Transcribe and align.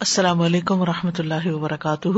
السلام 0.00 0.40
علیکم 0.40 0.80
و 0.80 0.86
رحمۃ 0.86 1.18
اللہ 1.18 1.46
وبرکاتہ۔ 1.46 2.08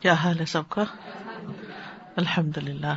کیا 0.00 0.12
حال 0.12 0.40
ہے 0.40 0.44
سب 0.44 0.62
کا؟ 0.68 0.84
الحمد 2.16 2.58
للہ 2.58 2.94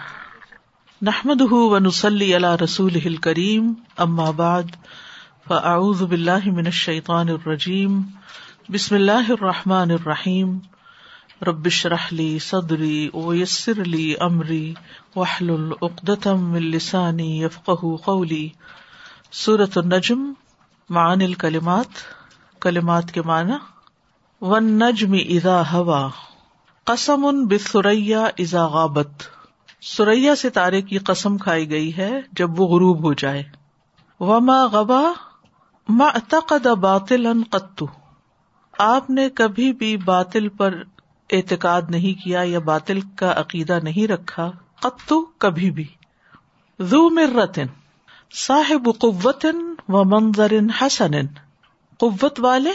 نحمد 1.01 1.41
و 1.41 1.79
نسلی 1.79 2.35
اللہ 2.35 2.55
رسول 2.63 3.15
کریم 3.15 3.73
اما 3.97 4.31
بعد، 4.31 4.63
فاعوذ 5.47 6.03
باللہ 6.03 6.45
من 6.45 6.65
الشیطان 6.65 7.29
الرجیم۔ 7.29 8.01
بسم 8.69 8.95
اللہ 8.95 9.31
الرحمٰن 9.31 9.91
الرحیم۔ 9.91 10.59
ربش 11.47 11.85
رحلی 11.85 12.39
صدری 12.39 13.09
ویسر 13.13 13.81
علی 13.81 14.15
عمری 14.19 14.73
وحل 15.15 15.49
العقدم 15.49 16.53
السانی 16.53 17.43
یفق 17.43 17.71
قولی۔ 18.03 18.49
صورت 19.31 19.77
النجم 19.77 20.33
معن 20.91 21.21
الکلمات 21.21 21.85
کلمات 22.61 23.11
کے 23.11 23.21
معنی 23.21 23.53
ون 24.41 24.63
نجم 24.63 25.13
ادا 25.13 25.73
ہوا 25.73 26.09
قسم 26.83 27.25
ان 27.25 27.45
بسریا 27.45 28.23
ازا 28.39 28.67
غابت۔ 28.67 29.09
سریا 29.81 30.35
ستارے 30.35 30.81
کی 30.81 30.97
قسم 30.97 31.37
کھائی 31.37 31.69
گئی 31.69 31.97
ہے 31.97 32.21
جب 32.31 32.59
وہ 32.59 32.67
غروب 32.67 33.03
ہو 33.03 33.13
جائے۔ 33.13 33.43
وما 34.19 34.65
غبا 34.65 35.01
معتقد 35.87 36.65
باطل 36.65 37.25
ان 37.25 37.43
قطو 37.51 37.85
آپ 38.79 39.09
نے 39.09 39.29
کبھی 39.29 39.73
بھی 39.73 39.97
باطل 39.97 40.49
پر 40.49 40.83
اعتقاد 41.31 41.81
نہیں 41.89 42.23
کیا 42.23 42.41
یا 42.43 42.59
باطل 42.59 42.99
کا 43.15 43.33
عقیدہ 43.35 43.79
نہیں 43.83 44.07
رکھا 44.07 44.51
قطو 44.79 45.21
کبھی 45.21 45.71
بھی۔ 45.71 45.87
زو 46.79 47.09
مرتن۔ 47.09 47.80
صاحب 48.33 48.89
قوت 48.99 49.45
و 49.89 50.03
منظر 50.03 50.51
حسن، 50.81 51.11
قوت 51.97 52.39
والے 52.39 52.71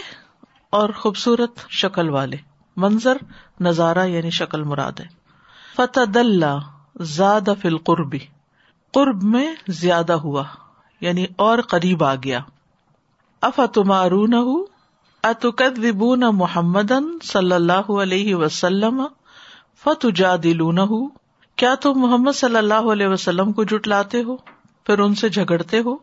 اور 0.69 0.89
خوبصورت 0.89 1.69
شکل 1.69 2.09
والے۔ 2.09 2.37
منظر، 2.77 3.17
نظارہ 3.59 4.05
یعنی 4.05 4.29
شکل 4.29 4.63
مراد 4.63 4.99
ہے۔ 4.99 5.05
فتح 5.75 6.19
اللہ 6.19 6.59
زاد 7.01 7.49
فل 7.61 7.77
قربی 7.77 8.19
قرب 8.93 9.23
میں 9.23 9.55
زیادہ 9.67 10.13
ہوا 10.13 10.43
یعنی 11.01 11.25
اور 11.35 11.59
قریب 11.59 12.03
آ 12.03 12.15
گیا۔ 12.15 12.39
افتمارون 13.41 14.33
اتکدبون 15.23 16.19
محمد 16.19 16.91
صلی 17.23 17.53
اللہ 17.53 17.91
علیہ 17.91 18.35
وسلم 18.35 19.03
فتجا 19.83 20.35
دلون 20.43 21.09
کیا 21.55 21.75
تم 21.75 21.93
محمد 21.95 22.31
صلی 22.31 22.57
اللہ 22.57 22.91
علیہ 22.91 23.07
وسلم 23.07 23.51
کو 23.51 23.63
جٹلاتے 23.63 24.23
ہو؟ 24.23 24.37
پھر 24.87 24.99
ان 24.99 25.15
سے 25.15 25.29
جھگڑتے 25.29 25.79
ہو؟ 25.79 25.95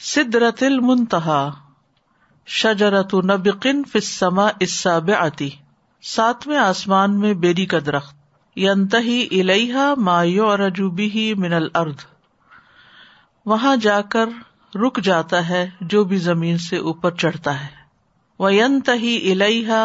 سدرت 0.00 0.62
المنتہا، 0.62 1.48
شجرت 2.48 3.14
نبقن 3.24 3.82
فسما 3.84 4.46
اساب 4.60 5.10
آتی 5.18 5.48
ساتویں 6.02 6.58
آسمان 6.58 7.18
میں 7.20 7.32
بیری 7.34 7.66
کا 7.66 7.78
درخت، 7.86 8.14
ینتہی 8.56 9.40
الحا 9.40 9.92
مایو 9.98 10.46
اور 10.46 10.58
اجوبی 10.58 11.32
من 11.34 11.52
الارض۔ 11.52 12.04
وہاں 13.46 13.74
جا 13.76 14.00
کر 14.08 14.28
رک 14.74 15.00
جاتا 15.00 15.48
ہے 15.48 15.64
جو 15.82 16.04
بھی 16.04 16.16
زمین 16.18 16.58
سے 16.58 16.76
اوپر 16.78 17.14
چڑھتا 17.14 17.60
ہے۔ 17.60 17.68
وہ 18.40 18.52
ینتہی 18.54 19.32
الحا 19.32 19.82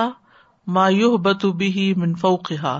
مایو 0.67 1.17
بتوبی 1.17 1.93
من 1.93 2.13
فوقہا، 2.15 2.77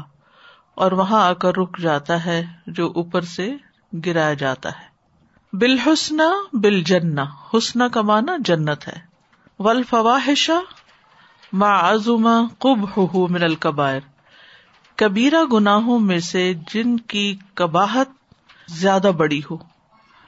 اور 0.77 0.91
وہاں 0.91 1.21
آ 1.23 1.33
کر 1.33 1.57
رک 1.57 1.79
جاتا 1.79 2.23
ہے 2.25 2.41
جو 2.67 2.91
اوپر 2.95 3.21
سے 3.21 3.49
گرایا 4.05 4.33
جاتا 4.33 4.69
ہے۔ 4.69 4.90
بالحسن 5.53 6.17
بل 6.53 6.83
جن 6.83 7.19
حسن 7.19 7.89
کا 7.89 8.01
مانا 8.01 8.37
جنت 8.39 8.87
ہے۔ 8.87 8.99
ول 9.59 9.83
فواہشا 9.83 10.59
ما 11.53 11.91
عزما 11.91 12.41
کب 12.59 12.97
ہو 12.97 13.27
من 13.27 13.43
القبائر 13.43 13.99
کبیرا 14.95 15.43
گناہوں 15.53 15.99
میں 15.99 16.19
سے 16.19 16.53
جن 16.73 16.97
کی 16.97 17.35
کباہت 17.53 18.09
زیادہ 18.67 19.11
بڑی 19.17 19.41
ہو۔ 19.51 19.57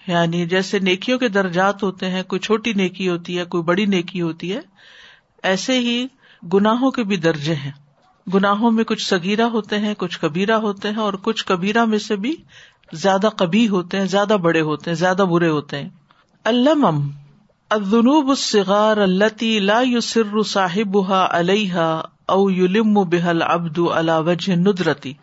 یعنی 0.08 0.46
جیسے 0.46 0.80
نیکیوں 0.80 1.20
کے 1.20 1.28
درجات 1.28 1.84
ہوتے 1.84 2.10
ہیں، 2.10 2.24
کوئی 2.24 2.40
چھوٹی 2.40 2.74
نیکی 2.74 3.10
ہوتی 3.10 3.40
ہے، 3.40 3.46
کوئی 3.46 3.64
بڑی 3.64 3.86
نیکی 3.86 4.22
ہوتی 4.22 4.56
ہے، 4.56 4.60
ایسے 5.44 5.80
ہی 5.80 6.08
گناہوں 6.54 6.92
کے 6.92 7.04
بھی 7.04 7.18
درجے 7.18 7.56
ہیں۔ 7.56 7.72
گناہوں 8.34 8.72
میں 8.72 8.84
کچھ 8.84 9.08
سگیرا 9.08 9.46
ہوتے 9.46 9.80
ہیں، 9.80 9.94
کچھ 9.94 10.20
کبیرا 10.20 10.58
ہوتے 10.58 10.90
ہیں 10.90 10.98
اور 10.98 11.14
کچھ 11.14 11.46
کبیرا 11.46 11.86
میں 11.86 12.00
سے 12.00 12.16
بھی 12.16 12.36
زیادہ 12.92 13.28
کبھی 13.38 13.68
ہوتے 13.70 13.98
ہیں، 13.98 14.06
زیادہ 14.06 14.38
بڑے 14.42 14.62
ہوتے 14.62 14.90
ہیں، 14.90 14.98
زیادہ 14.98 15.26
برے 15.32 15.50
ہوتے 15.50 15.82
ہیں۔ 15.82 15.90
المم 16.44 17.10
ادنوب 17.70 18.30
الصغار 18.30 18.98
التی 18.98 19.60
لا 19.60 19.82
یسر 19.84 20.44
صاحبها 20.44 21.26
علیہ 21.32 22.02
او 22.26 22.52
یلم 22.52 22.94
بحل 22.94 23.42
ابد 23.42 23.80
علا 23.94 24.20
وجہ 24.20 24.56
ندرتی۔ 24.56 25.14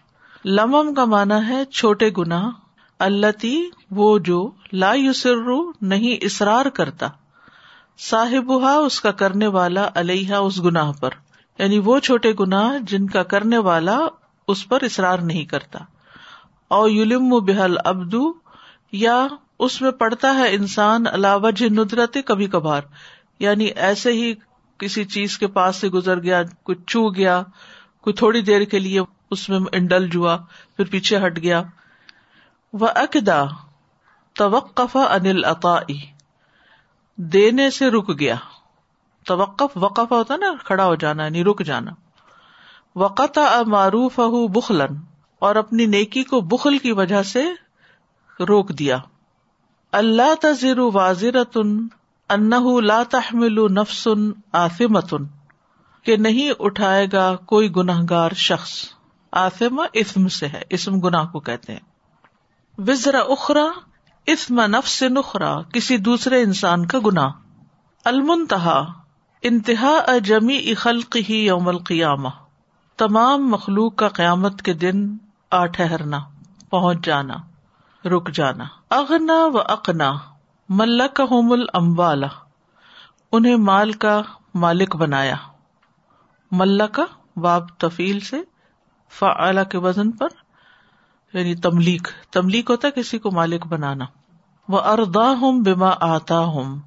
لمم 0.44 0.94
کا 0.94 1.04
مانا 1.04 1.48
ہے 1.48 1.64
چھوٹے 1.64 2.10
گنا 2.18 2.50
التی 2.98 3.64
وہ 3.90 4.18
جو 4.18 4.50
لا 4.72 4.92
یسر 4.94 5.36
نہیں 5.80 6.24
اصرار 6.24 6.66
کرتا 6.66 7.08
صاحبہ 7.98 8.68
اس 8.68 9.00
کا 9.00 9.10
کرنے 9.10 9.46
والا 9.46 9.88
علیہ 9.94 10.34
اس 10.34 10.64
گناہ 10.64 10.92
پر۔ 11.00 11.10
یعنی 11.58 11.78
وہ 11.78 11.98
چھوٹے 11.98 12.32
گناہ 12.40 12.78
جن 12.78 13.06
کا 13.06 13.22
کرنے 13.22 13.58
والا 13.58 13.98
اس 14.48 14.68
پر 14.68 14.82
اصرار 14.82 15.18
نہیں 15.18 15.44
کرتا۔ 15.44 15.78
او 16.70 16.88
یلم 16.88 17.38
بحل 17.44 17.76
ابدو 17.84 18.32
یا 18.92 19.26
اس 19.58 19.82
میں 19.82 19.90
پڑتا 19.90 20.34
ہے 20.34 20.54
انسان 20.54 21.06
علاوہ 21.06 21.50
ندرت 21.60 22.16
کبھی 22.26 22.46
کبھار۔ 22.46 22.80
یعنی 23.38 23.64
ایسے 23.64 24.12
ہی 24.12 24.34
کسی 24.78 25.04
چیز 25.04 25.38
کے 25.38 25.46
پاس 25.46 25.76
سے 25.76 25.88
گزر 25.88 26.22
گیا، 26.22 26.42
کچھ 26.62 26.78
چو 26.86 27.14
گیا 27.14 27.42
کوئی 28.00 28.14
تھوڑی 28.14 28.42
دیر 28.42 28.64
کے 28.64 28.78
لیے 28.78 29.00
اس 29.30 29.48
میں 29.48 29.60
انڈل 29.72 30.08
جوا 30.08 30.38
پھر 30.76 30.84
پیچھے 30.84 31.26
ہٹ 31.26 31.36
گیا۔ 31.42 31.62
وہ 32.72 32.88
اقدا 32.94 33.44
توقف 34.36 34.96
انل 34.96 35.44
عطا 35.44 35.76
دینے 37.16 37.70
سے 37.70 37.90
رک 37.90 38.18
گیا۔ 38.20 38.34
توقف 39.26 39.76
وقف 39.76 40.12
ہوتا 40.12 40.36
نا، 40.36 40.46
کھڑا 40.64 40.84
ہو 40.84 40.94
جانا 40.94 41.24
یعنی 41.24 41.44
رک 41.44 41.62
جانا۔ 41.64 41.90
وقت 42.96 43.38
معروف 43.66 44.20
بخلن 44.52 45.09
اور 45.40 45.56
اپنی 45.56 45.86
نیکی 45.86 46.22
کو 46.22 46.40
بخل 46.40 46.78
کی 46.78 46.92
وجہ 46.92 47.22
سے 47.22 47.44
روک 48.40 48.68
دیا۔ 48.68 48.98
اللہ 49.92 50.34
تذر 50.42 50.78
واضر 50.78 51.44
تن 51.44 51.86
انہ 52.28 52.80
لا 52.80 53.02
تحمل 53.02 53.72
نفسن 53.72 54.30
آفمتن 54.52 55.24
کہ 56.02 56.16
نہیں 56.16 56.50
اٹھائے 56.58 57.06
گا 57.12 57.36
کوئی 57.36 57.76
گناہ 57.76 58.00
گار 58.10 58.30
شخص۔ 58.32 58.70
آفم 59.32 59.80
اسم 59.92 60.28
سے 60.28 60.46
ہے، 60.46 60.62
اسم 60.70 61.00
گناہ 61.00 61.26
کو 61.26 61.40
کہتے 61.40 61.72
ہیں۔ 61.72 61.80
وزرا 62.78 63.18
اخرا 63.18 63.64
اسم 64.26 64.60
نفس 64.60 65.02
نخرا 65.02 65.62
کسی 65.62 65.96
دوسرے 65.96 66.42
انسان 66.42 66.86
کا 66.86 66.98
گناہ۔ 67.06 67.30
المنتہا، 68.04 68.92
انتہا 69.42 69.98
اجمی 70.06 70.56
اخلق 70.56 71.16
ہی 71.28 71.46
یوم 71.46 71.68
القیامہ۔ 71.68 72.28
تمام 72.96 73.50
مخلوق 73.50 73.96
کا 73.96 74.08
قیامت 74.08 74.62
کے 74.62 74.72
دن 74.72 75.16
آ 75.50 75.66
ٹھہرنا، 75.66 76.18
پہنچ 76.70 77.04
جانا، 77.04 77.34
رک 78.08 78.30
جانا۔ 78.30 78.64
اغنا 78.90 79.46
و 79.46 79.58
اقنا 79.58 80.12
ملک 80.68 81.20
ہومل 81.30 81.64
اموالا 81.72 82.26
انہیں 83.32 83.56
مال 83.56 83.92
کا 83.92 84.22
مالک 84.54 84.96
بنایا۔ 84.96 85.34
ملکا 86.50 87.02
باب 87.36 87.68
تفیل 87.78 88.20
سے 88.20 88.36
فعلا 89.10 89.62
کے 89.64 89.78
وزن 89.78 90.10
پر 90.10 90.28
یعنی 91.32 91.54
تملیک۔ 91.54 92.08
تملیک 92.30 92.70
ہوتا 92.70 92.88
ہے 92.88 93.00
کسی 93.00 93.18
کو 93.18 93.30
مالک 93.30 93.66
بنانا۔ 93.66 94.04
وہ 94.68 94.80
اردا 94.80 95.30
ہوں 95.30 95.60
بیما 95.60 95.90
آتا 96.00 96.38
ہوں 96.38 96.78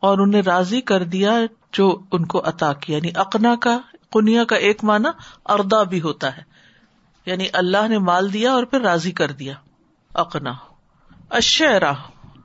اور 0.00 0.18
انہیں 0.18 0.42
راضی 0.42 0.80
کر 0.80 1.02
دیا 1.02 1.32
جو 1.72 2.00
ان 2.12 2.26
کو 2.26 2.42
عطا 2.44 2.72
کیا۔ 2.72 2.96
یعنی 2.96 3.10
اقنا 3.14 3.54
کا 3.60 3.78
کنیا 4.12 4.44
کا 4.44 4.56
ایک 4.56 4.84
معنی 4.84 5.08
اردا 5.46 5.82
بھی 5.82 6.00
ہوتا 6.00 6.36
ہے۔ 6.36 6.57
یعنی 7.28 7.44
اللہ 7.52 7.88
نے 7.88 7.98
مال 7.98 8.32
دیا 8.32 8.52
اور 8.52 8.64
پھر 8.64 8.80
راضی 8.80 9.12
کر 9.12 9.32
دیا۔ 9.32 9.54
اقنا۔ 10.14 10.52
اشرا 11.30 11.92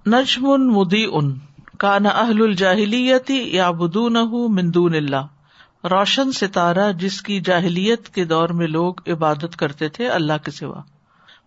نجم 0.08 0.48
مدی 0.48 1.06
ان 1.12 1.40
کانا 1.78 2.10
اہل 2.10 2.42
الجاہلیتی 2.42 3.56
یا 3.56 3.72
بدون 3.72 4.14
مندون 4.56 4.96
اللہ۔ 4.96 5.28
روشن 5.84 6.32
ستارہ 6.32 6.92
جس 6.92 7.22
کی 7.22 7.42
جاہلیت 7.42 8.10
کے 8.10 8.26
دور 8.26 8.50
میں 8.50 8.68
لوگ 8.68 8.94
عبادت 9.08 9.56
کرتے 9.56 9.90
تھے 9.90 10.10
اللہ 10.10 10.34
کے 10.46 10.52
سوا۔ 10.52 10.82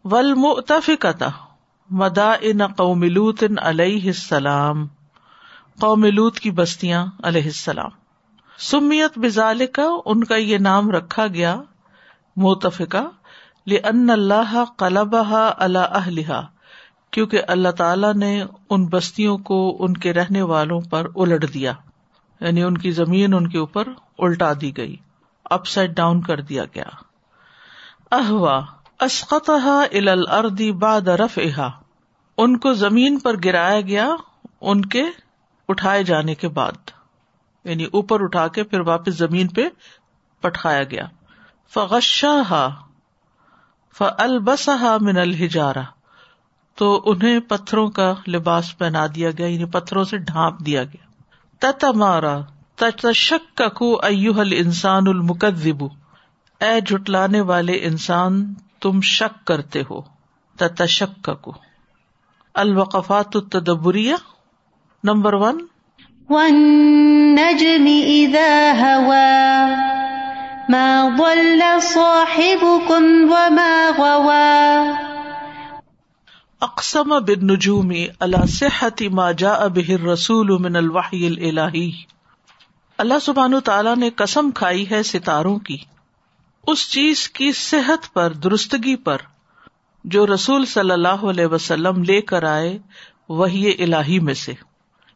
ول 0.04 0.34
متفقتا 0.34 1.28
مدا 1.90 2.32
ان 2.40 2.66
قوملوت 2.66 3.44
علیہ 3.62 4.06
السلام۔ 4.06 4.86
قوملوت 5.80 6.40
کی 6.40 6.50
بستیاں 6.50 7.06
علیہ 7.22 7.42
السلام۔ 7.42 7.90
سمیت 8.58 9.18
بزال 9.18 9.66
کا 9.72 9.86
ان 10.04 10.24
کا 10.24 10.36
یہ 10.36 10.58
نام 10.58 10.90
رکھا 10.90 11.26
گیا۔ 11.26 11.62
متفقہ 12.36 13.25
ان 13.66 14.10
اللہ 14.10 14.64
قلبہ 14.76 15.50
اللہ 15.56 16.46
کیونکہ 17.10 17.40
اللہ 17.48 17.68
تعالی 17.68 18.18
نے 18.18 18.44
ان 18.70 18.86
بستیوں 18.86 19.38
کو 19.38 19.76
ان 19.80 19.94
کے 19.96 20.12
رہنے 20.12 20.42
والوں 20.42 20.80
پر 20.80 21.06
الٹ 21.16 21.54
دیا 21.54 21.72
یعنی 22.40 22.62
ان 22.62 22.78
کی 22.78 22.90
زمین 22.90 23.34
ان 23.34 23.48
کے 23.48 23.58
اوپر 23.58 23.88
الٹا 24.18 24.52
دی 24.60 24.76
گئی 24.76 24.96
اپ 25.44 25.66
سائڈ 25.66 25.90
ڈاؤن 25.90 26.20
کر 26.20 26.40
دیا 26.40 26.64
گیا۔ 26.64 26.84
احوا 28.10 28.64
اسقطها 29.00 29.80
الى 29.92 30.08
الارض 30.08 30.60
بعد 30.78 31.08
رفعها 31.08 31.70
ان 32.38 32.58
کو 32.58 32.72
زمین 32.72 33.18
پر 33.18 33.34
گرایا 33.44 33.80
گیا، 33.80 34.08
ان 34.60 34.84
کے 34.84 35.04
اٹھائے 35.68 36.04
جانے 36.04 36.34
کے 36.34 36.48
بعد 36.48 36.90
یعنی 37.64 37.84
اوپر 37.84 38.22
اٹھا 38.22 38.48
کے 38.48 38.64
پھر 38.64 38.80
واپس 38.80 39.14
زمین 39.14 39.48
پہ 39.48 39.68
پٹھایا 40.40 40.82
گیا۔ 40.82 41.06
فغشاها 41.74 42.85
فالبسها 43.98 44.96
من 45.00 45.16
الحجارہ 45.16 45.82
تو 46.74 47.02
انہیں 47.06 47.40
پتھروں 47.40 47.88
کا 47.88 48.14
لباس 48.28 48.78
پہنا 48.78 49.06
دیا 49.14 49.30
گیا 49.30 49.46
یعنی 49.46 49.64
پتھروں 49.64 50.04
سے 50.04 50.18
ڈھانپ 50.18 50.58
دیا 50.58 50.84
گیا۔ 50.84 51.06
تتمارا 51.58 52.38
تشککو 52.76 54.00
ایوہ 54.02 54.40
الانسان 54.40 55.08
المکذب 55.08 55.84
اے 56.60 56.80
جٹلانے 56.80 57.40
والے 57.40 57.72
انسان، 57.72 58.54
تم 58.80 59.00
شک 59.00 59.46
کرتے 59.46 59.82
ہو۔ 59.90 60.00
تشککو 60.56 61.52
الوقفات 62.54 63.36
التدبریہ 63.36 64.14
نمبر 65.04 65.32
ون۔ 65.32 65.66
والنجم 66.30 67.86
اذا 68.06 68.76
ما 70.68 71.08
ضل 71.18 71.80
صاحبكم 71.80 73.04
وما 73.30 73.90
غوا 73.98 74.92
اقسم 76.60 77.20
بالنجوم 77.20 77.92
على 78.20 78.46
صحة 78.46 79.08
ما 79.10 79.32
جاء 79.32 79.68
به 79.68 79.94
الرسول 79.94 80.58
من 80.58 80.76
الوحی 80.76 81.26
الالہی 81.26 81.90
اللہ 82.98 83.14
سبحان 83.22 83.60
تعالیٰ 83.60 83.96
نے 83.96 84.10
قسم 84.10 84.50
کھائی 84.50 84.90
ہے 84.90 85.02
ستاروں 85.02 85.58
کی۔ 85.58 85.76
اس 86.66 86.90
چیز 86.90 87.28
کی 87.28 87.52
صحت 87.52 88.14
پر، 88.14 88.32
درستگی 88.32 88.96
پر، 88.96 89.18
جو 90.04 90.26
رسول 90.26 90.64
صلی 90.64 90.90
اللہ 90.90 91.24
علیہ 91.24 91.46
وسلم 91.46 92.02
لے 92.02 92.20
کر 92.20 92.42
آئے 92.42 92.78
وہی 93.28 93.82
الہی 93.82 94.20
میں 94.20 94.34
سے۔ 94.34 94.52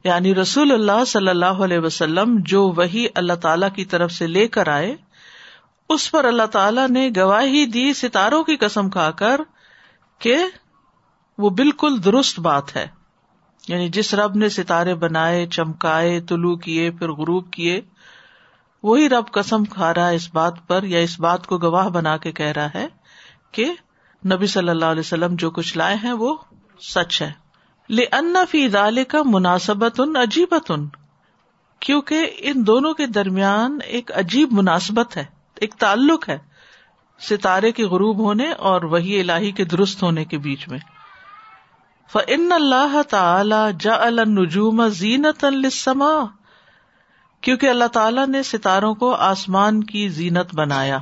یعنی 0.05 0.35
رسول 0.35 0.73
اللہ 0.73 1.05
صلی 1.05 1.29
اللہ 1.29 1.63
علیہ 1.65 1.79
وسلم 1.79 2.37
جو 2.39 2.69
وہی 2.69 3.07
اللہ 3.15 3.33
تعالی 3.33 3.67
کی 3.75 3.85
طرف 3.85 4.13
سے 4.13 4.27
لے 4.27 4.49
کر 4.49 4.69
آئے 4.69 4.97
اس 5.91 6.11
پر 6.11 6.25
اللہ 6.25 6.47
تعالی 6.47 6.81
نے 6.91 7.11
گواہی 7.17 7.67
دی 7.67 7.95
ستاروں 7.95 8.45
کی 8.45 8.57
قسم 8.57 8.91
کھا 8.91 9.11
کر 9.11 9.41
کہ 10.19 10.37
وہ 11.39 11.51
بالکل 11.51 12.05
درست 12.05 12.41
بات 12.41 12.77
ہے۔ 12.77 12.87
یعنی 13.69 13.89
جس 13.89 14.15
رب 14.15 14.37
نے 14.37 14.49
ستارے 14.49 14.95
بنائے، 14.95 15.47
چمکائے، 15.47 16.21
طلوع 16.21 16.57
کیے، 16.57 16.91
پھر 16.91 17.11
غروب 17.11 17.51
کیے، 17.51 17.81
وہی 18.83 19.09
رب 19.09 19.31
قسم 19.31 19.65
کھا 19.65 19.95
رہا 19.95 20.11
ہے 20.11 20.15
اس 20.15 20.35
بات 20.35 20.55
پر 20.67 20.83
یا 20.83 20.99
اس 20.99 21.21
بات 21.21 21.47
کو 21.47 21.59
گواہ 21.59 21.89
بنا 21.89 22.17
کے 22.17 22.33
کہہ 22.33 22.47
رہا 22.47 22.67
ہے 22.75 22.89
کہ 23.53 23.75
نبی 24.33 24.47
صلی 24.47 24.69
اللہ 24.69 24.85
علیہ 24.85 25.01
وسلم 25.01 25.35
جو 25.35 25.51
کچھ 25.51 25.77
لائے 25.79 25.97
ہیں 26.03 26.13
وہ 26.13 26.37
سچ 26.81 27.23
ہے۔ 27.23 27.33
ان 28.13 28.37
فی 28.51 28.69
دال 28.69 29.05
کا 29.05 29.19
مناسبت 29.25 30.01
ان 30.01 30.17
عجیبت 30.17 30.71
ان 30.71 30.89
کیونکہ 31.81 32.31
ان 32.39 32.67
دونوں 32.67 32.95
کے 32.95 33.07
درمیان 33.07 33.79
ایک 33.85 34.11
عجیب 34.13 34.53
مناسبت 34.53 35.17
ہے۔ 35.17 35.40
ایک 35.61 35.75
تعلق 35.75 36.29
ہے، 36.29 36.39
ستارے 37.21 37.73
کے 37.73 37.85
غروب 37.85 38.19
ہونے 38.19 38.53
اور 38.53 38.83
وہی 38.83 39.21
الہی 39.21 39.51
کے 39.51 39.65
درست 39.65 40.03
ہونے 40.03 40.25
کے 40.25 40.39
بیچ 40.39 40.69
میں۔ 40.69 40.79
فن 42.13 42.53
اللہ 42.53 43.03
تعالی 43.03 43.77
جا 43.81 43.95
النجوم 43.95 44.89
زینت 44.89 45.45
السما 45.45 46.25
کیونکہ 47.41 47.67
اللہ 47.67 47.85
تعالیٰ 47.85 48.27
نے 48.27 48.43
ستاروں 48.43 48.95
کو 48.95 49.15
آسمان 49.15 49.85
کی 49.85 50.09
زینت 50.09 50.55
بنایا۔ 50.55 50.99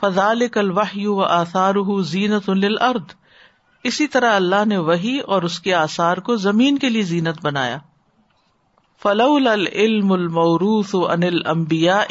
فضال 0.00 0.48
کل 0.48 0.70
وحی 0.70 1.06
و 1.06 1.22
آثار 1.22 2.02
زینت 2.02 2.50
الرد 2.50 3.12
اسی 3.84 4.06
طرح 4.06 4.36
اللہ 4.36 4.64
نے 4.66 4.78
وہی 4.78 5.18
اور 5.18 5.42
اس 5.42 5.60
کے 5.60 5.74
آثار 5.74 6.16
کو 6.16 6.36
زمین 6.36 6.78
کے 6.78 6.88
لیے 6.88 7.02
زینت 7.02 7.44
بنایا۔ 7.44 7.78
فلو 9.02 9.34
العلم 9.34 10.12
الموروث 10.12 10.94
انل 10.94 11.40
امبیا 11.46 12.04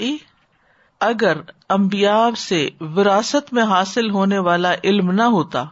اگر 1.00 1.38
امبیا 1.70 2.30
سے 2.38 2.70
وراثت 2.96 3.54
میں 3.54 3.64
حاصل 3.64 4.10
ہونے 4.10 4.40
والا 4.40 4.74
علم 4.84 5.12
نہ 5.12 5.22
ہوتا 5.22 5.64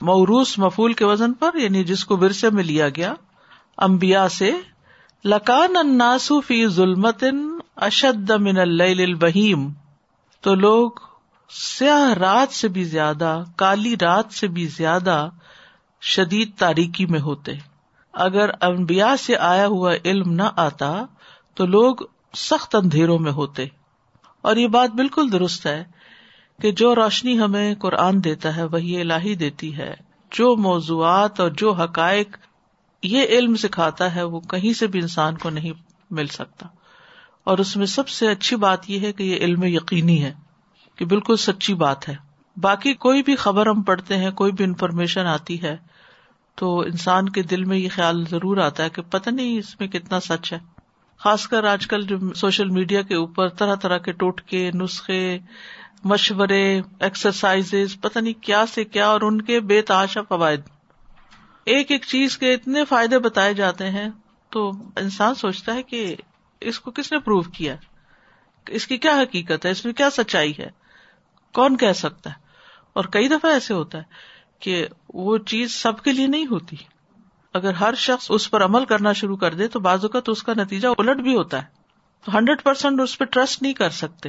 موروس 0.00 0.58
مفول 0.58 0.92
کے 0.92 1.04
وزن 1.04 1.32
پر 1.32 1.50
یعنی 1.54 1.84
جس 1.84 2.04
کو 2.04 2.16
ورثے 2.16 2.50
میں 2.50 2.64
لیا 2.64 2.88
گیا 2.88 3.14
امبیا 3.76 4.28
سے، 4.28 4.52
لکان 5.24 5.76
اناسو 5.76 6.40
فی 6.40 6.66
ظلمت 6.66 7.24
اشد 7.76 8.30
من 8.30 8.58
البہیم، 8.58 9.70
تو 10.40 10.54
لوگ 10.54 10.90
سیاہ 11.50 12.12
رات 12.12 12.52
سے 12.52 12.68
بھی 12.68 12.84
زیادہ، 12.84 13.44
کالی 13.56 13.94
رات 14.00 14.32
سے 14.32 14.46
بھی 14.46 14.66
زیادہ 14.66 15.28
شدید 16.00 16.50
تاریکی 16.58 17.06
میں 17.06 17.20
ہوتے۔ 17.20 17.52
اگر 18.12 18.50
امبیا 18.60 19.16
سے 19.16 19.36
آیا 19.36 19.66
ہوا 19.66 19.94
علم 20.04 20.32
نہ 20.32 20.48
آتا، 20.56 21.04
تو 21.54 21.66
لوگ 21.66 21.96
سخت 22.36 22.74
اندھیروں 22.74 23.18
میں 23.18 23.32
ہوتے۔ 23.32 23.66
اور 24.44 24.56
یہ 24.56 24.66
بات 24.66 24.90
بالکل 24.90 25.32
درست 25.32 25.66
ہے 25.66 25.84
کہ 26.62 26.72
جو 26.72 26.94
روشنی 26.94 27.38
ہمیں 27.38 27.74
قرآن 27.74 28.24
دیتا 28.24 28.56
ہے، 28.56 28.64
وہی 28.64 29.00
الہی 29.00 29.34
دیتی 29.34 29.76
ہے۔ 29.76 29.94
جو 30.32 30.56
موضوعات 30.56 31.40
اور 31.40 31.50
جو 31.50 31.72
حقائق 31.72 32.36
یہ 33.02 33.22
علم 33.22 33.56
سکھاتا 33.56 34.14
ہے، 34.14 34.22
وہ 34.22 34.40
کہیں 34.40 34.72
سے 34.72 34.86
بھی 34.86 35.00
انسان 35.00 35.36
کو 35.36 35.50
نہیں 35.50 35.72
مل 36.10 36.26
سکتا۔ 36.26 36.66
اور 37.44 37.58
اس 37.58 37.76
میں 37.76 37.86
سب 37.86 38.08
سے 38.08 38.28
اچھی 38.28 38.56
بات 38.56 38.90
یہ 38.90 39.00
ہے 39.00 39.12
کہ 39.12 39.22
یہ 39.22 39.36
علم 39.36 39.64
یقینی 39.64 40.24
ہے 40.24 40.34
کہ 40.96 41.04
بالکل 41.04 41.36
سچی 41.36 41.74
بات 41.74 42.08
ہے۔ 42.08 42.14
باقی 42.56 42.94
کوئی 42.94 43.22
بھی 43.22 43.36
خبر 43.36 43.66
ہم 43.66 43.82
پڑھتے 43.82 44.16
ہیں، 44.16 44.30
کوئی 44.30 44.52
بھی 44.52 44.64
انفارمیشن 44.64 45.26
آتی 45.26 45.62
ہے، 45.62 45.76
تو 46.54 46.80
انسان 46.80 47.28
کے 47.28 47.42
دل 47.42 47.64
میں 47.64 47.78
یہ 47.78 47.88
خیال 47.92 48.24
ضرور 48.30 48.56
آتا 48.56 48.84
ہے 48.84 48.90
کہ 48.90 49.02
پتہ 49.02 49.30
نہیں 49.30 49.58
اس 49.58 49.80
میں 49.80 49.88
کتنا 49.88 50.20
سچ 50.20 50.52
ہے۔ 50.52 50.73
خاص 51.24 51.48
کر 51.48 51.64
آج 51.64 51.86
کل 51.86 52.02
جو 52.02 52.34
سوشل 52.34 52.68
میڈیا 52.68 53.02
کے 53.02 53.14
اوپر 53.14 53.48
طرح 53.48 53.74
طرح 53.74 53.98
کے 53.98 54.12
ٹوٹکے، 54.12 54.70
نسخے، 54.74 55.38
مشورے 56.04 56.80
ایکسرسائز 57.00 57.74
پتہ 58.00 58.18
نہیں 58.18 58.42
کیا 58.42 58.66
سے 58.66 58.84
کیا، 58.84 59.08
اور 59.08 59.20
ان 59.20 59.42
کے 59.42 59.60
بے 59.60 59.82
تحاشا 59.82 60.22
فوائد۔ 60.22 60.60
ایک 61.64 61.90
ایک 61.90 62.04
چیز 62.06 62.38
کے 62.38 62.54
اتنے 62.54 62.84
فائدے 62.84 63.18
بتائے 63.18 63.54
جاتے 63.54 63.90
ہیں، 63.90 64.08
تو 64.50 64.70
انسان 64.96 65.34
سوچتا 65.34 65.74
ہے 65.74 65.82
کہ 65.82 66.16
اس 66.60 66.80
کو 66.80 66.90
کس 66.90 67.12
نے 67.12 67.18
پروو 67.18 67.40
کیا؟ 67.40 67.76
اس 68.66 68.86
کی 68.86 68.96
کیا 68.96 69.20
حقیقت 69.22 69.66
ہے؟ 69.66 69.70
اس 69.70 69.84
میں 69.84 69.92
کیا 69.92 70.10
سچائی 70.10 70.52
ہے؟ 70.58 70.70
کون 71.54 71.76
کہہ 71.76 71.92
سکتا 71.92 72.30
ہے؟ 72.30 72.34
اور 72.92 73.04
کئی 73.04 73.28
دفعہ 73.28 73.50
ایسے 73.50 73.74
ہوتا 73.74 73.98
ہے 73.98 74.02
کہ 74.60 74.86
وہ 75.14 75.38
چیز 75.38 75.74
سب 75.74 76.02
کے 76.02 76.12
لیے 76.12 76.26
نہیں 76.26 76.46
ہوتی۔ 76.46 76.76
اگر 77.54 77.72
ہر 77.72 77.94
شخص 77.94 78.26
اس 78.28 78.50
پر 78.50 78.64
عمل 78.64 78.84
کرنا 78.84 79.12
شروع 79.12 79.36
کر 79.36 79.54
دے 79.54 79.68
تو 79.68 79.80
بازو 79.80 80.08
کا 80.08 80.20
تو 80.20 80.32
اس 80.32 80.42
کا 80.42 80.52
نتیجہ 80.56 80.88
الٹ 80.98 81.16
بھی 81.16 81.34
ہوتا 81.36 81.62
ہے۔ 81.62 81.66
تو 82.24 82.38
ہنڈریڈ 82.38 82.62
پرسینٹ 82.62 83.00
اس 83.00 83.18
پہ 83.18 83.24
ٹرسٹ 83.24 83.62
نہیں 83.62 83.72
کر 83.72 83.90
سکتے۔ 83.90 84.28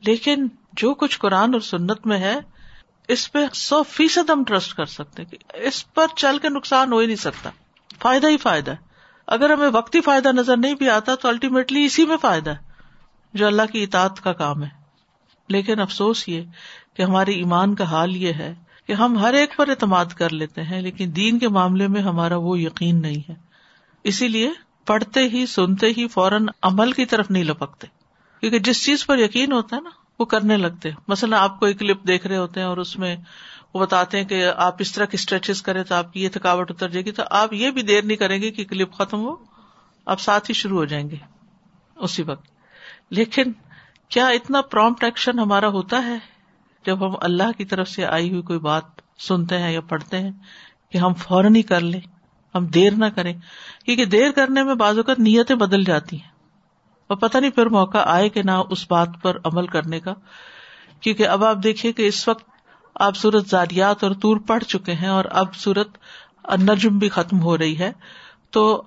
لیکن 0.00 0.48
جو 0.72 0.94
کچھ 0.94 1.18
قرآن 1.18 1.52
اور 1.52 1.60
سنت 1.60 2.06
میں 2.06 2.18
ہے، 2.18 2.36
اس 3.08 3.32
پہ 3.32 3.38
سو 3.54 3.82
فیصد 3.82 4.30
ہم 4.30 4.44
ٹرسٹ 4.46 4.74
کر 4.74 4.84
سکتے 4.84 5.24
کہ 5.24 5.36
اس 5.54 5.94
پر 5.94 6.06
چل 6.16 6.38
کے 6.42 6.48
نقصان 6.48 6.92
ہو 6.92 6.98
ہی 6.98 7.06
نہیں 7.06 7.16
سکتا۔ 7.16 7.50
فائدہ 7.98 8.26
ہی 8.26 8.36
فائدہ 8.36 8.70
ہے۔ 8.70 8.76
اگر 9.26 9.50
ہمیں 9.50 9.68
وقتی 9.68 10.00
فائدہ 10.00 10.28
نظر 10.28 10.56
نہیں 10.56 10.74
بھی 10.74 10.90
آتا 10.90 11.14
تو 11.14 11.28
الٹیمیٹلی 11.28 11.84
اسی 11.84 12.06
میں 12.06 12.16
فائدہ 12.16 12.50
ہے، 12.50 12.56
جو 13.34 13.46
اللہ 13.46 13.62
کی 13.72 13.82
اطاعت 13.82 14.24
کا 14.24 14.32
کام 14.32 14.64
ہے۔ 14.64 14.68
لیکن 15.48 15.80
افسوس 15.80 16.28
یہ 16.28 16.42
کہ 16.94 17.02
ہماری 17.02 17.34
ایمان 17.34 17.74
کا 17.74 17.84
حال 17.84 18.16
یہ 18.16 18.32
ہے 18.32 18.65
کہ 18.86 18.92
ہم 18.92 19.18
ہر 19.18 19.34
ایک 19.34 19.56
پر 19.56 19.68
اعتماد 19.68 20.04
کر 20.04 20.30
لیتے 20.30 20.62
ہیں، 20.62 20.80
لیکن 20.80 21.10
دین 21.16 21.38
کے 21.38 21.48
معاملے 21.48 21.88
میں 21.88 22.02
ہمارا 22.02 22.36
وہ 22.36 22.60
یقین 22.60 23.02
نہیں 23.02 23.30
ہے۔ 23.30 23.34
اسی 24.04 24.28
لیے 24.28 24.50
پڑھتے 24.86 25.20
ہی، 25.20 25.46
سنتے 25.46 25.86
ہی 25.86 26.08
فوراً 26.08 26.46
عمل 26.62 26.92
کی 26.92 27.04
طرف 27.04 27.30
نہیں 27.30 27.44
لپکتے۔ 27.44 27.86
کیونکہ 28.40 28.58
جس 28.58 28.84
چیز 28.84 29.06
پر 29.06 29.18
یقین 29.18 29.52
ہوتا 29.52 29.76
ہے 29.76 29.80
نا، 29.80 29.90
وہ 30.18 30.24
کرنے 30.24 30.56
لگتے 30.56 30.90
مثلاً 31.08 31.40
آپ 31.40 31.60
کو 31.60 31.66
ایک 31.66 31.78
کلپ 31.78 32.06
دیکھ 32.06 32.26
رہے 32.26 32.36
ہوتے 32.36 32.60
ہیں 32.60 32.66
اور 32.66 32.76
اس 32.76 32.98
میں 32.98 33.16
وہ 33.74 33.80
بتاتے 33.80 34.18
ہیں 34.18 34.24
کہ 34.24 34.44
آپ 34.56 34.74
اس 34.78 34.92
طرح 34.92 35.04
کی 35.04 35.14
اسٹریچز 35.14 35.62
کریں 35.62 35.82
تو 35.82 35.94
آپ 35.94 36.12
کی 36.12 36.22
یہ 36.22 36.28
تھکاوٹ 36.28 36.70
اتر 36.70 36.88
جائے 36.88 37.04
گی۔ 37.04 37.12
تو 37.12 37.22
آپ 37.30 37.52
یہ 37.52 37.70
بھی 37.70 37.82
دیر 37.82 38.04
نہیں 38.04 38.16
کریں 38.16 38.42
گے 38.42 38.50
کہ 38.50 38.64
کلپ 38.64 38.92
ختم 38.92 39.20
ہو، 39.20 39.36
آپ 40.06 40.20
ساتھ 40.20 40.50
ہی 40.50 40.54
شروع 40.54 40.78
ہو 40.78 40.84
جائیں 40.84 41.10
گے۔ 41.10 41.16
اسی 41.96 42.22
وقت۔ 42.22 42.46
لیکن 43.10 43.52
کیا 44.08 44.26
اتنا 44.26 44.60
پرومپٹ 44.60 45.04
ایکشن 45.04 45.38
ہمارا 45.38 45.68
ہوتا 45.68 46.06
ہے؟ 46.06 46.35
جب 46.86 47.06
ہم 47.06 47.14
اللہ 47.22 47.52
کی 47.58 47.64
طرف 47.64 47.88
سے 47.88 48.06
آئی 48.06 48.30
ہوئی 48.30 48.42
کوئی 48.42 48.58
بات 48.58 48.82
سنتے 49.18 49.58
ہیں 49.58 49.72
یا 49.72 49.80
پڑھتے 49.80 50.18
ہیں 50.18 50.32
کہ 50.92 50.98
ہم 50.98 51.14
فوراً 51.14 51.54
ہی 51.54 51.62
کر 51.62 51.80
لیں، 51.80 52.00
ہم 52.54 52.66
دیر 52.66 52.92
نہ 52.92 53.04
کریں، 53.04 53.34
کیونکہ 53.84 54.04
دیر 54.04 54.30
کرنے 54.30 54.62
میں 54.62 54.74
بعض 54.74 54.96
اوقات 54.96 55.18
نیتیں 55.18 55.56
بدل 55.56 55.84
جاتی 55.84 56.20
ہیں۔ 56.20 56.28
اور 57.08 57.16
پتہ 57.16 57.38
نہیں 57.38 57.50
پھر 57.50 57.66
موقع 57.66 57.98
آئے 57.98 58.28
کہ 58.28 58.42
نہ 58.42 58.50
اس 58.70 58.90
بات 58.90 59.08
پر 59.22 59.36
عمل 59.44 59.66
کرنے 59.66 60.00
کا، 60.00 60.14
کیونکہ 61.00 61.28
اب 61.28 61.44
آپ 61.44 61.56
دیکھیے 61.62 61.92
کہ 61.92 62.06
اس 62.06 62.28
وقت 62.28 62.44
آپ 62.94 63.16
سورت 63.16 63.48
زاریات 63.48 64.04
اور 64.04 64.12
تور 64.12 64.36
پڑھ 64.36 64.64
چکے 64.64 64.92
ہیں 64.92 65.08
اور 65.08 65.24
اب 65.30 65.54
سورت 65.54 65.88
نجم 66.68 66.98
بھی 66.98 67.08
ختم 67.08 67.40
ہو 67.40 67.58
رہی 67.58 67.78
ہے۔ 67.78 67.92
تو 68.50 68.82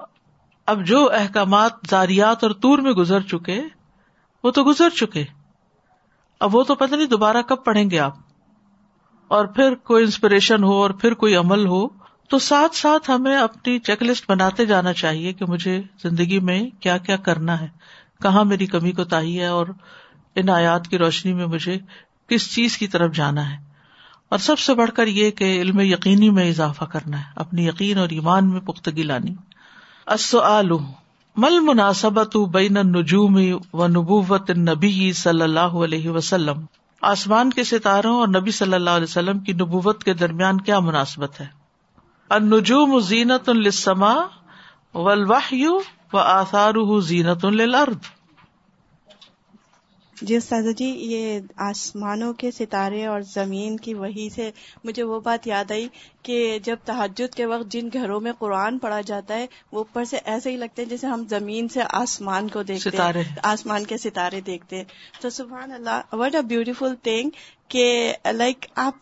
اب 0.65 0.85
جو 0.85 1.09
احکامات 1.13 1.71
زاریات 1.89 2.43
اور 2.43 2.51
تور 2.51 2.79
میں 2.79 2.91
گزر 2.91 3.21
چکے، 3.21 3.61
وہ 4.43 4.51
تو 4.51 4.63
گزر 4.63 4.89
چکے۔ 4.89 5.23
اب 6.39 6.55
وہ 6.55 6.63
تو 6.63 6.75
پتہ 6.75 6.95
نہیں 6.95 7.07
دوبارہ 7.07 7.41
کب 7.41 7.63
پڑھیں 7.63 7.91
گے 7.91 7.99
آپ۔ 7.99 8.13
اور 9.27 9.45
پھر 9.45 9.75
کوئی 9.75 10.03
انسپریشن 10.03 10.63
ہو 10.63 10.73
اور 10.73 10.89
پھر 10.89 11.13
کوئی 11.13 11.35
عمل 11.35 11.67
ہو، 11.67 11.87
تو 12.29 12.39
ساتھ 12.39 12.75
ساتھ 12.75 13.11
ہمیں 13.11 13.37
اپنی 13.37 13.79
چیک 13.79 14.03
لسٹ 14.03 14.29
بناتے 14.29 14.65
جانا 14.65 14.93
چاہیے 14.93 15.33
کہ 15.33 15.45
مجھے 15.45 15.81
زندگی 16.03 16.39
میں 16.39 16.69
کیا 16.79 16.97
کیا 16.97 17.17
کرنا 17.17 17.61
ہے، 17.61 17.67
کہاں 18.23 18.45
میری 18.45 18.65
کمی 18.65 18.91
کو 18.91 19.03
تاہی 19.03 19.39
ہے 19.39 19.45
اور 19.45 19.67
ان 20.35 20.49
آیات 20.49 20.87
کی 20.87 20.97
روشنی 20.97 21.33
میں 21.33 21.45
مجھے 21.45 21.77
کس 22.27 22.55
چیز 22.55 22.77
کی 22.77 22.87
طرف 22.87 23.15
جانا 23.15 23.51
ہے۔ 23.51 23.63
اور 24.29 24.39
سب 24.39 24.59
سے 24.59 24.73
بڑھ 24.73 24.91
کر 24.91 25.07
یہ 25.07 25.31
کہ 25.31 25.61
علم 25.61 25.79
یقینی 25.79 26.29
میں 26.29 26.49
اضافہ 26.49 26.83
کرنا 26.83 27.19
ہے، 27.19 27.31
اپنی 27.35 27.67
یقین 27.67 27.97
اور 27.97 28.09
ایمان 28.09 28.49
میں 28.49 28.61
پختگی 28.61 29.03
لانی۔ 29.03 29.35
مل 31.39 31.59
مناسبت 31.59 32.37
بین 32.37 32.77
النجوم 32.77 33.39
و 33.73 33.87
نبوت 33.87 34.51
نبی 34.51 35.13
صلی 35.13 35.41
اللہ 35.41 35.59
علیہ 35.59 36.09
وسلم۔ 36.09 36.65
آسمان 37.01 37.49
کے 37.49 37.63
ستاروں 37.63 38.19
اور 38.19 38.27
نبی 38.27 38.51
صلی 38.51 38.73
اللہ 38.73 38.89
علیہ 38.89 39.03
وسلم 39.03 39.39
کی 39.39 39.53
نبوت 39.53 40.03
کے 40.03 40.13
درمیان 40.13 40.61
کیا 40.61 40.79
مناسبت 40.79 41.41
ہے؟ 41.41 41.47
النجوم 42.29 42.99
زینت 42.99 43.49
السما 43.49 44.15
والوحی 44.93 45.65
و 46.13 46.17
آثار 46.17 46.99
زینت 46.99 47.45
الارض 47.45 48.18
جی 50.21 50.35
استاذہ 50.35 50.69
جی 50.69 50.85
یہ 50.85 51.39
آسمانوں 51.55 52.33
کے 52.33 52.51
ستارے 52.51 53.05
اور 53.05 53.21
زمین 53.21 53.77
کی 53.77 53.93
وہی 53.93 54.29
سے 54.35 54.51
مجھے 54.83 55.03
وہ 55.03 55.19
بات 55.19 55.47
یاد 55.47 55.71
آئی 55.71 55.87
کہ 56.23 56.59
جب 56.63 56.75
تحجد 56.85 57.35
کے 57.35 57.45
وقت 57.45 57.71
جن 57.71 57.89
گھروں 57.93 58.19
میں 58.19 58.31
قرآن 58.39 58.77
پڑھا 58.77 59.01
جاتا 59.01 59.33
ہے 59.33 59.45
وہ 59.71 59.77
اوپر 59.77 60.03
سے 60.03 60.17
ایسے 60.25 60.51
ہی 60.51 60.57
لگتے 60.57 60.81
ہیں 60.81 60.89
جیسے 60.89 61.07
ہم 61.07 61.23
زمین 61.29 61.67
سے 61.67 61.79
آسمان 61.89 62.47
کو 62.47 62.63
دیکھتے 62.63 62.89
ستارے۔ 62.89 63.23
آسمان 63.43 63.85
کے 63.85 63.97
ستارے 63.97 64.41
دیکھتے 64.41 64.75
ہیں۔ 64.75 64.83
تو 65.21 65.29
سبحان 65.29 65.71
اللہ 65.71 66.15
وٹ 66.15 66.35
اے 66.35 66.41
بیوٹیفل 66.41 66.95
تھنگ 66.95 67.29
کہ 67.67 68.13
لائک 68.31 68.65
آپ 68.75 68.93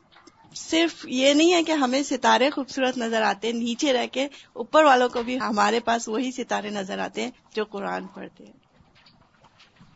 صرف 0.55 1.05
یہ 1.09 1.33
نہیں 1.33 1.53
ہے 1.53 1.63
کہ 1.63 1.71
ہمیں 1.71 2.03
ستارے 2.03 2.50
خوبصورت 2.50 2.97
نظر 2.97 3.21
آتے 3.21 3.47
ہیں 3.47 3.53
نیچے 3.53 3.93
رہ 3.93 4.07
کے 4.12 4.27
اوپر 4.53 4.83
والوں 4.83 5.09
کو 5.09 5.24
بھی 5.24 5.39
ہمارے 5.39 5.79
پاس 5.79 6.07
وہی 6.07 6.31
ستارے 6.31 6.69
نظر 6.69 7.00
آتے 7.00 7.21
ہیں 7.21 7.31
جو 7.55 7.65
قرآن 7.65 8.07
پڑھتے 8.07 8.43
ہیں۔ 8.45 8.66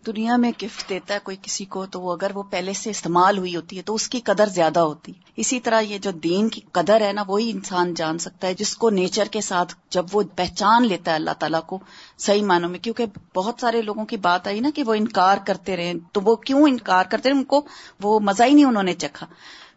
دنیا 0.05 0.35
میں 0.35 0.51
گفٹ 0.61 0.89
دیتا 0.89 1.13
ہے 1.13 1.19
کوئی 1.23 1.37
کسی 1.41 1.65
کو، 1.65 1.85
تو 1.85 2.01
وہ 2.01 2.13
اگر 2.13 2.31
وہ 2.33 2.43
پہلے 2.43 2.73
سے 2.73 2.89
استعمال 2.89 3.37
ہوئی 3.37 3.55
ہوتی 3.55 3.77
ہے 3.77 3.81
تو 3.81 3.95
اس 3.95 4.09
کی 4.09 4.19
قدر 4.19 4.45
زیادہ 4.45 4.79
ہوتی 4.79 5.11
اسی 5.35 5.59
طرح 5.59 5.81
یہ 5.81 5.97
جو 5.97 6.11
دین 6.11 6.49
کی 6.49 6.61
قدر 6.71 7.01
ہے 7.01 7.13
نا، 7.13 7.23
وہی 7.27 7.51
انسان 7.51 7.93
جان 7.93 8.17
سکتا 8.17 8.47
ہے، 8.47 8.53
جس 8.53 8.77
کو 8.77 8.89
نیچر 8.89 9.27
کے 9.31 9.41
ساتھ 9.41 9.75
جب 9.89 10.05
وہ 10.13 10.21
پہچان 10.35 10.87
لیتا 10.87 11.11
ہے 11.11 11.15
اللہ 11.15 11.31
تعالیٰ 11.39 11.61
کو 11.65 11.79
صحیح 12.17 12.43
معنوں 12.43 12.69
میں، 12.69 12.79
کیونکہ 12.79 13.05
بہت 13.35 13.55
سارے 13.61 13.81
لوگوں 13.81 14.05
کی 14.05 14.17
بات 14.17 14.47
آئی 14.47 14.59
نا 14.59 14.69
کہ 14.75 14.83
وہ 14.83 14.93
انکار 14.93 15.37
کرتے 15.45 15.77
رہے۔ 15.77 15.93
تو 16.11 16.21
وہ 16.23 16.35
کیوں 16.35 16.61
انکار 16.61 17.03
کرتے 17.11 17.29
رہے؟ 17.29 17.37
ان 17.37 17.43
کو 17.43 17.65
وہ 18.01 18.19
مزہ 18.19 18.43
ہی 18.43 18.53
نہیں 18.53 18.65
انہوں 18.65 18.83
نے 18.83 18.93
چکھا۔ 18.93 19.27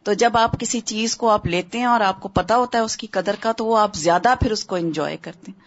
تو 0.02 0.12
جب 0.12 0.37
آپ 0.37 0.61
کسی 0.61 0.81
چیز 0.81 1.16
کو 1.16 1.31
آپ 1.31 1.47
لیتے 1.47 1.78
ہیں 1.78 1.85
اور 1.85 2.00
آپ 2.00 2.21
کو 2.21 2.28
پتا 2.28 2.57
ہوتا 2.57 2.78
ہے 2.78 2.83
اس 2.83 2.97
کی 2.97 3.07
قدر 3.07 3.35
کا، 3.40 3.52
تو 3.52 3.66
وہ 3.66 3.78
آپ 3.78 3.95
زیادہ 3.95 4.35
پھر 4.40 4.52
اس 4.52 4.64
کو 4.64 4.76
انجوائے 4.76 5.16
کرتے 5.16 5.52
ہیں۔ 5.52 5.61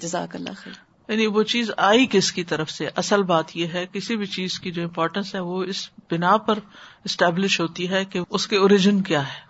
جزاک 0.00 0.36
اللہ 0.36 0.50
خیر۔ 0.56 0.89
یعنی 1.10 1.26
وہ 1.26 1.42
چیز 1.42 1.70
آئی 1.76 2.06
کس 2.10 2.32
کی 2.32 2.44
طرف 2.44 2.70
سے؟ 2.70 2.88
اصل 2.96 3.22
بات 3.22 3.56
یہ 3.56 3.66
ہے 3.66 3.86
کسی 3.92 4.16
بھی 4.16 4.26
چیز 4.26 4.60
کی 4.60 4.70
جو 4.70 4.82
امپورٹینس 4.82 5.34
ہے 5.34 5.40
وہ 5.40 5.64
اس 5.64 5.90
بنا 6.10 6.36
پر 6.36 6.58
اسٹیبلش 7.04 7.60
ہوتی 7.60 7.90
ہے 7.90 8.04
کہ 8.04 8.20
اس 8.30 8.46
کے 8.46 8.56
اوریجن 8.56 9.02
کیا 9.02 9.26
ہے۔ 9.26 9.40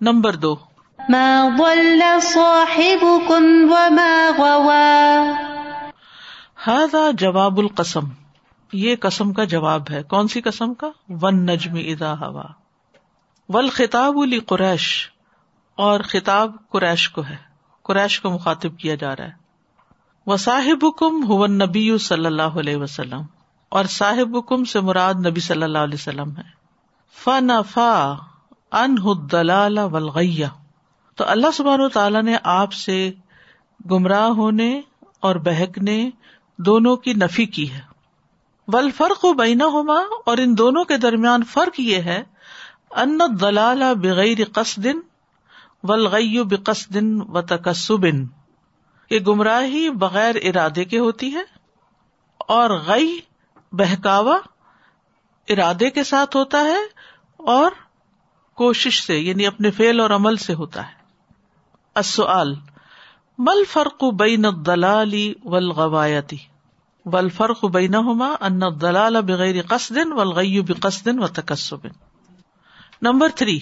نمبر 0.00 0.34
دو۔ 0.34 0.56
ہاضا 6.66 7.10
جواب 7.18 7.58
القسم۔ 7.58 8.00
یہ 8.72 8.96
قسم 9.00 9.32
کا 9.32 9.44
جواب 9.44 9.82
ہے۔ 9.90 10.02
کون 10.02 10.28
سی 10.28 10.40
قسم 10.40 10.74
کا؟ 10.74 10.90
ون 11.08 11.46
نجم 11.46 11.74
ادا 11.74 12.12
ہوا 12.12 12.44
ول 13.48 13.68
خطاب 13.68 14.18
علی 14.22 14.38
قریش 14.38 15.10
اور 15.76 16.00
خطاب 16.00 16.56
قریش 16.68 17.08
کو 17.10 17.22
ہے۔ 17.24 17.36
قریش 17.82 18.20
کو 18.20 18.30
مخاطب 18.30 18.78
کیا 18.78 18.94
جا 18.94 19.16
رہا 19.16 19.24
ہے۔ 19.24 19.43
و 20.26 20.36
صاحب 20.36 20.84
حکم 20.86 21.22
ہُون 21.24 21.52
نبی 21.52 21.98
صلی 21.98 22.26
اللہ 22.26 22.60
علیہ 22.60 22.76
وسلم، 22.76 23.22
اور 23.68 23.84
صاحب 23.84 24.36
حکم 24.36 24.64
سے 24.64 24.80
مراد 24.80 25.26
نبی 25.26 25.40
صلی 25.40 25.62
اللہ 25.62 25.78
علیہ 25.78 25.94
وسلم 25.94 26.36
ہے۔ 26.36 26.52
فن 27.24 27.50
فا 27.70 28.14
ان 28.72 28.96
دلال 29.32 29.78
ولغیا 29.92 30.48
تو 31.18 31.24
اللہ 31.26 31.50
سبحان 31.54 31.88
تعالیٰ 31.88 32.22
نے 32.22 32.36
آپ 32.42 32.72
سے 32.72 33.10
گمراہ 33.90 34.28
ہونے 34.32 34.80
اور 35.20 35.36
بہکنے 35.36 36.10
دونوں 36.58 36.96
کی 36.96 37.12
نفی 37.12 37.44
کی 37.46 37.70
ہے۔ 37.72 37.80
ول 38.68 38.90
فرق 38.90 39.24
و 39.24 39.32
بینا 39.32 39.66
ہوما 39.66 39.98
اور 40.26 40.38
ان 40.38 40.56
دونوں 40.58 40.84
کے 40.84 40.96
درمیان 40.96 41.42
فرق 41.44 41.80
یہ 41.80 41.96
ہے، 42.02 42.22
ان 42.90 43.18
دلال 43.40 43.82
بغیر 44.02 44.44
قصدن 44.52 45.00
ولغی 45.82 46.42
بقصدن 46.42 47.20
و 47.28 47.42
تکسبن 47.42 48.24
کہ 49.14 49.20
گمراہی 49.20 49.90
بغیر 49.90 50.34
ارادے 50.42 50.84
کے 50.84 50.98
ہوتی 50.98 51.34
ہے 51.34 51.42
اور 52.38 52.70
غی 52.70 53.20
بہکاوا 53.72 54.38
ارادے 55.48 55.90
کے 55.90 56.04
ساتھ 56.04 56.36
ہوتا 56.36 56.60
ہے 56.60 56.78
اور 57.36 57.70
کوشش 58.54 59.02
سے 59.02 59.18
یعنی 59.18 59.46
اپنے 59.46 59.70
فیل 59.70 60.00
اور 60.00 60.10
عمل 60.10 60.36
سے 60.36 60.54
ہوتا 60.54 60.82
ہے۔ 60.86 60.94
مل 63.38 63.64
فرق 63.72 64.04
بین 64.04 64.44
دلالی 64.66 65.34
ول 65.44 65.70
غوایتی 65.70 66.36
ول 67.06 67.28
ان 68.40 68.60
دلال 68.80 69.22
بغیر 69.22 69.62
قصدن 69.62 70.12
ولغی 70.12 70.60
بقصدن 70.60 71.18
و 71.18 71.76
نمبر 73.02 73.28
تھری 73.28 73.58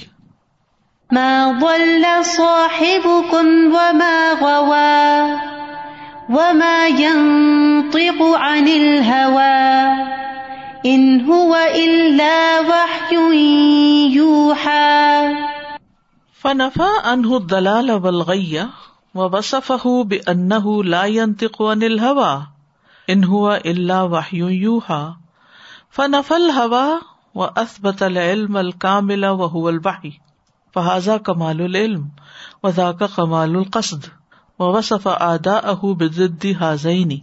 ما 1.12 1.60
ضل 1.60 2.24
صاحبكم 2.24 3.46
وما 3.68 4.32
غوى 4.32 5.40
وما 6.30 6.86
ينطق 6.88 8.22
عن 8.22 8.68
الهوى 8.68 9.92
إن 10.86 11.20
هو 11.20 11.52
إلا 11.74 12.60
وحي 12.60 13.16
يوحى. 14.16 15.34
فنفى 16.32 16.90
عنه 17.04 17.36
الضلال 17.36 17.92
والغي 17.92 18.68
ووصفه 19.14 20.04
بأنه 20.04 20.84
لا 20.84 21.04
ينطق 21.04 21.62
عن 21.62 21.82
الهوى 21.82 22.42
إن 23.10 23.24
هو 23.24 23.60
إلا 23.66 24.02
وحي 24.02 24.38
يوحى. 24.38 25.12
فنفى 25.90 26.36
الهوى 26.36 27.00
وأثبت 27.34 28.02
العلم 28.02 28.56
الكامل 28.56 29.26
وهو 29.26 29.68
الوحي. 29.68 30.12
فہذا 30.74 31.18
کمال 31.18 31.60
العلم 31.60 32.08
وزا 32.62 32.92
کا 32.92 33.06
کمال 33.14 33.56
القصد 33.56 34.08
و 34.58 34.78
وصف 34.78 35.06
ادا 35.06 35.54
اہ 35.54 35.84
بدی 35.84 36.54
حاضینی 36.54 37.20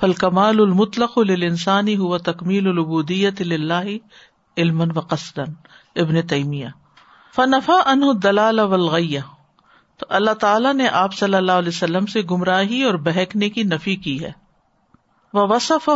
فل 0.00 0.12
کمال 0.12 0.60
المطلق 0.60 1.12
الانسانی 1.16 1.96
ہوا 1.96 2.18
تکمیل 2.18 2.68
العبودیت 2.68 3.40
اللہ 3.40 3.88
علم 4.56 4.80
و 4.80 5.00
قصدن 5.00 5.52
ابن 5.96 6.26
تیمیہ۔ 6.26 6.68
فنفا 7.36 7.80
ان 7.86 8.02
دلال 8.22 8.58
ولغیہ 8.58 9.20
تو 9.96 10.06
اللہ 10.08 10.30
تعالیٰ 10.30 10.74
نے 10.74 10.88
آپ 10.88 11.14
صلی 11.14 11.34
اللہ 11.34 11.52
علیہ 11.52 11.68
وسلم 11.68 12.06
سے 12.06 12.22
گمراہی 12.22 12.82
اور 12.82 12.94
بہکنے 12.94 13.50
کی 13.50 13.62
نفی 13.62 13.96
کی 13.96 14.24
ہے۔ 14.24 14.32
وہ 15.34 15.46
وصف 15.48 15.90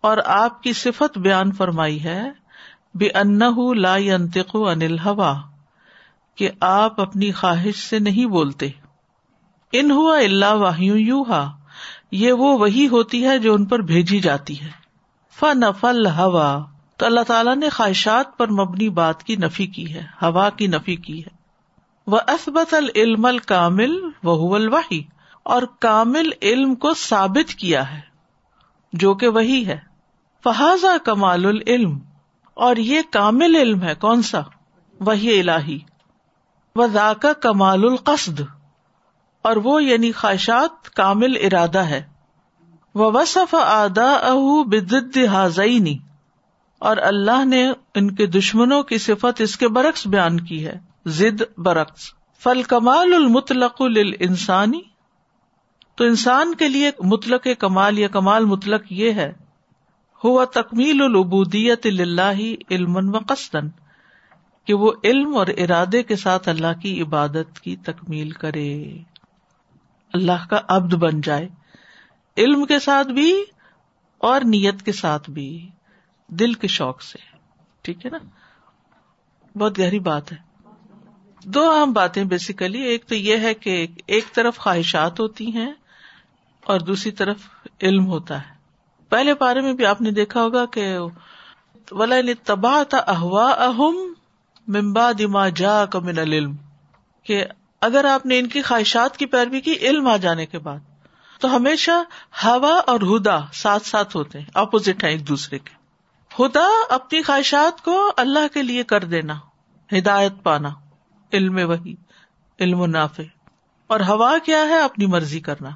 اور 0.00 0.18
آپ 0.24 0.62
کی 0.62 0.72
صفت 0.72 1.18
بیان 1.18 1.52
فرمائی 1.52 2.04
ہے۔ 2.04 2.22
بے 2.94 3.06
ان 3.06 3.40
لا 3.78 3.94
انتق 3.94 4.56
انل 4.56 4.98
ہوا 4.98 5.34
کہ 6.36 6.50
آپ 6.60 7.00
اپنی 7.00 7.32
خواہش 7.32 7.88
سے 7.88 7.98
نہیں 7.98 8.26
بولتے۔ 8.26 8.68
ان 9.72 9.90
ہوا 9.90 10.18
اللہ 10.18 10.52
واہیوں 10.54 10.98
یو 10.98 11.22
ہا 11.22 11.56
یہ 12.12 12.32
وہ 12.32 12.58
وہی 12.58 12.88
ہوتی 12.88 13.24
ہے 13.24 13.38
جو 13.38 13.54
ان 13.54 13.64
پر 13.64 13.78
بھیجی 13.78 14.20
جاتی 14.20 14.60
ہے۔ 14.60 14.70
فن 15.40 15.60
فل 15.80 16.06
ہوا، 16.06 16.64
تو 16.96 17.06
اللہ 17.06 17.20
تعالیٰ 17.20 17.56
نے 17.56 17.68
خواہشات 17.68 18.36
پر 18.38 18.50
مبنی 18.50 18.88
بات 18.88 19.22
کی 19.22 19.36
نفی 19.36 19.66
کی 19.66 19.94
ہے، 19.94 20.02
ہوا 20.22 20.50
کی 20.50 20.66
نفی 20.66 20.96
کی 20.96 21.24
ہے۔ 21.24 21.34
وہ 22.06 22.18
اسبت 22.28 22.74
العلم 22.74 23.24
الکامل 23.24 23.98
وہ 24.22 24.54
الوحی، 24.54 25.02
اور 25.42 25.62
کامل 25.78 26.30
علم 26.42 26.74
کو 26.74 26.94
ثابت 26.94 27.54
کیا 27.54 27.92
ہے، 27.94 28.00
جو 28.92 29.14
کہ 29.14 29.28
وہی 29.28 29.66
ہے۔ 29.66 29.78
فہذا 30.44 30.96
کمال 31.04 31.46
العلم، 31.46 31.98
اور 32.54 32.76
یہ 32.76 33.02
کامل 33.10 33.56
علم 33.56 33.82
ہے، 33.82 33.94
کون 33.94 34.22
سا؟ 34.22 34.40
وہی 35.00 35.40
الہی۔ 35.40 35.78
و 36.76 36.86
ذاکا 36.86 37.32
کمال 37.32 37.84
القصد، 37.84 38.40
اور 39.44 39.56
وہ 39.56 39.82
یعنی 39.84 40.12
خواہشات 40.12 40.90
کامل 40.90 41.36
ارادہ 41.40 41.78
ہے۔ 41.78 42.02
وہ 42.94 43.10
وصف 43.12 43.54
ادا 43.54 44.10
اہ 44.12 44.62
بد 44.64 45.16
حاضینی 45.32 45.96
اور 46.80 46.96
اللہ 46.96 47.44
نے 47.44 47.62
ان 47.94 48.14
کے 48.14 48.26
دشمنوں 48.26 48.82
کی 48.82 48.98
صفت 48.98 49.40
اس 49.40 49.56
کے 49.56 49.68
برعکس 49.68 50.06
بیان 50.06 50.40
کی 50.40 50.64
ہے۔ 50.66 50.78
ضد 51.06 51.42
برعکس۔ 51.58 52.10
فل 52.42 52.62
کمال 52.62 53.14
المطلق 53.14 53.82
انسانی 54.20 54.80
تو 55.98 56.04
انسان 56.04 56.54
کے 56.54 56.68
لیے 56.68 56.90
مطلق 57.04 57.46
کمال 57.58 57.98
یا 57.98 58.08
کمال 58.08 58.44
مطلق 58.44 58.92
یہ 58.92 59.12
ہے۔ 59.12 59.32
ہوا 60.24 60.44
تکمیل 60.44 61.02
العبودیت 61.02 61.86
اللہ 61.86 62.40
علم 62.70 62.96
و 62.96 63.18
قصدن 63.28 63.68
کہ 64.66 64.74
وہ 64.74 64.92
علم 65.04 65.36
اور 65.36 65.46
ارادے 65.46 66.02
کے 66.02 66.16
ساتھ 66.16 66.48
اللہ 66.48 66.80
کی 66.82 67.02
عبادت 67.02 67.60
کی 67.60 67.76
تکمیل 67.76 68.30
کرے۔ 68.30 68.98
اللہ 70.12 70.46
کا 70.50 70.60
عبد 70.68 70.94
بن 70.94 71.20
جائے۔ 71.20 71.48
علم 72.36 72.64
کے 72.66 72.78
ساتھ 72.78 73.08
بھی 73.08 73.44
اور 74.18 74.40
نیت 74.40 74.82
کے 74.82 74.92
ساتھ 74.92 75.30
بھی۔ 75.30 75.70
دل 76.28 76.52
کے 76.54 76.66
شوق 76.66 77.02
سے۔ 77.02 77.18
ٹھیک 77.82 78.06
ہے 78.06 78.10
نا؟ 78.10 78.18
بہت 79.58 79.78
گہری 79.78 79.98
بات 79.98 80.32
ہے۔ 80.32 80.36
دو 81.44 81.70
اہم 81.70 81.92
باتیں 81.92 82.24
بیسیکلی 82.24 82.82
ایک 82.82 83.04
تو 83.06 83.14
یہ 83.14 83.36
ہے 83.36 83.54
کہ 83.54 83.86
ایک 84.06 84.24
طرف 84.32 84.58
خواہشات 84.58 85.20
ہوتی 85.20 85.52
ہیں 85.52 85.72
اور 86.64 86.80
دوسری 86.80 87.12
طرف 87.12 87.38
علم 87.82 88.06
ہوتا 88.06 88.40
ہے۔ 88.40 88.54
پہلے 89.08 89.34
پارے 89.34 89.60
میں 89.60 89.72
بھی 89.72 89.86
آپ 89.86 90.00
نے 90.00 90.10
دیکھا 90.10 90.42
ہوگا 90.42 90.66
کہ 90.66 90.98
ولا 91.90 92.14
تباہ 92.44 92.84
تھا 92.84 92.98
احوا 92.98 93.50
اہم 93.50 94.12
ممبا 94.66 95.10
دما 95.18 95.48
جا 95.48 95.86
کمن 95.86 96.18
العلم، 96.18 96.56
کہ 97.22 97.44
اگر 97.80 98.04
آپ 98.04 98.26
نے 98.26 98.38
ان 98.38 98.48
کی 98.48 98.62
خواہشات 98.62 99.16
کی 99.16 99.26
پیروی 99.26 99.60
کی، 99.60 99.72
علم 99.72 100.06
آ 100.06 100.16
جانے 100.16 100.46
کے 100.46 100.58
بعد۔ 100.58 100.78
تو 101.40 101.56
ہمیشہ 101.56 101.90
ہوا 102.44 102.80
اور 102.86 103.00
ہدا 103.00 103.38
ساتھ 103.52 103.86
ساتھ 103.86 104.16
ہوتے 104.16 104.38
ہیں 104.38 104.46
اپوزٹ 104.54 105.04
ہیں 105.04 105.10
ایک 105.10 105.28
دوسرے 105.28 105.58
کے۔ 105.58 105.76
ہدا 106.42 106.94
اپنی 106.94 107.22
خواہشات 107.22 107.82
کو 107.82 108.12
اللہ 108.16 108.54
کے 108.54 108.62
لیے 108.62 108.84
کر 108.84 109.04
دینا، 109.04 109.34
ہدایت 109.98 110.32
پانا، 110.42 110.68
علم 111.32 111.70
وہی 111.70 111.94
علم 112.60 112.80
و 112.80 112.86
نافع۔ 112.86 113.22
اور 113.86 114.00
ہوا 114.00 114.38
کیا 114.44 114.58
ہے؟ 114.58 114.80
اپنی 114.80 115.06
مرضی 115.06 115.40
کرنا۔ 115.40 115.70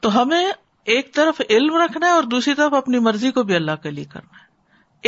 تو 0.00 0.22
ہمیں 0.22 0.52
ایک 0.84 1.14
طرف 1.14 1.40
علم 1.50 1.76
رکھنا 1.76 2.06
ہے 2.06 2.12
اور 2.12 2.22
دوسری 2.22 2.54
طرف 2.54 2.74
اپنی 2.74 2.98
مرضی 2.98 3.30
کو 3.30 3.42
بھی 3.42 3.56
اللہ 3.56 3.76
کے 3.82 3.90
لیے 3.90 4.04
کرنا 4.04 4.38
ہے۔ 4.38 4.46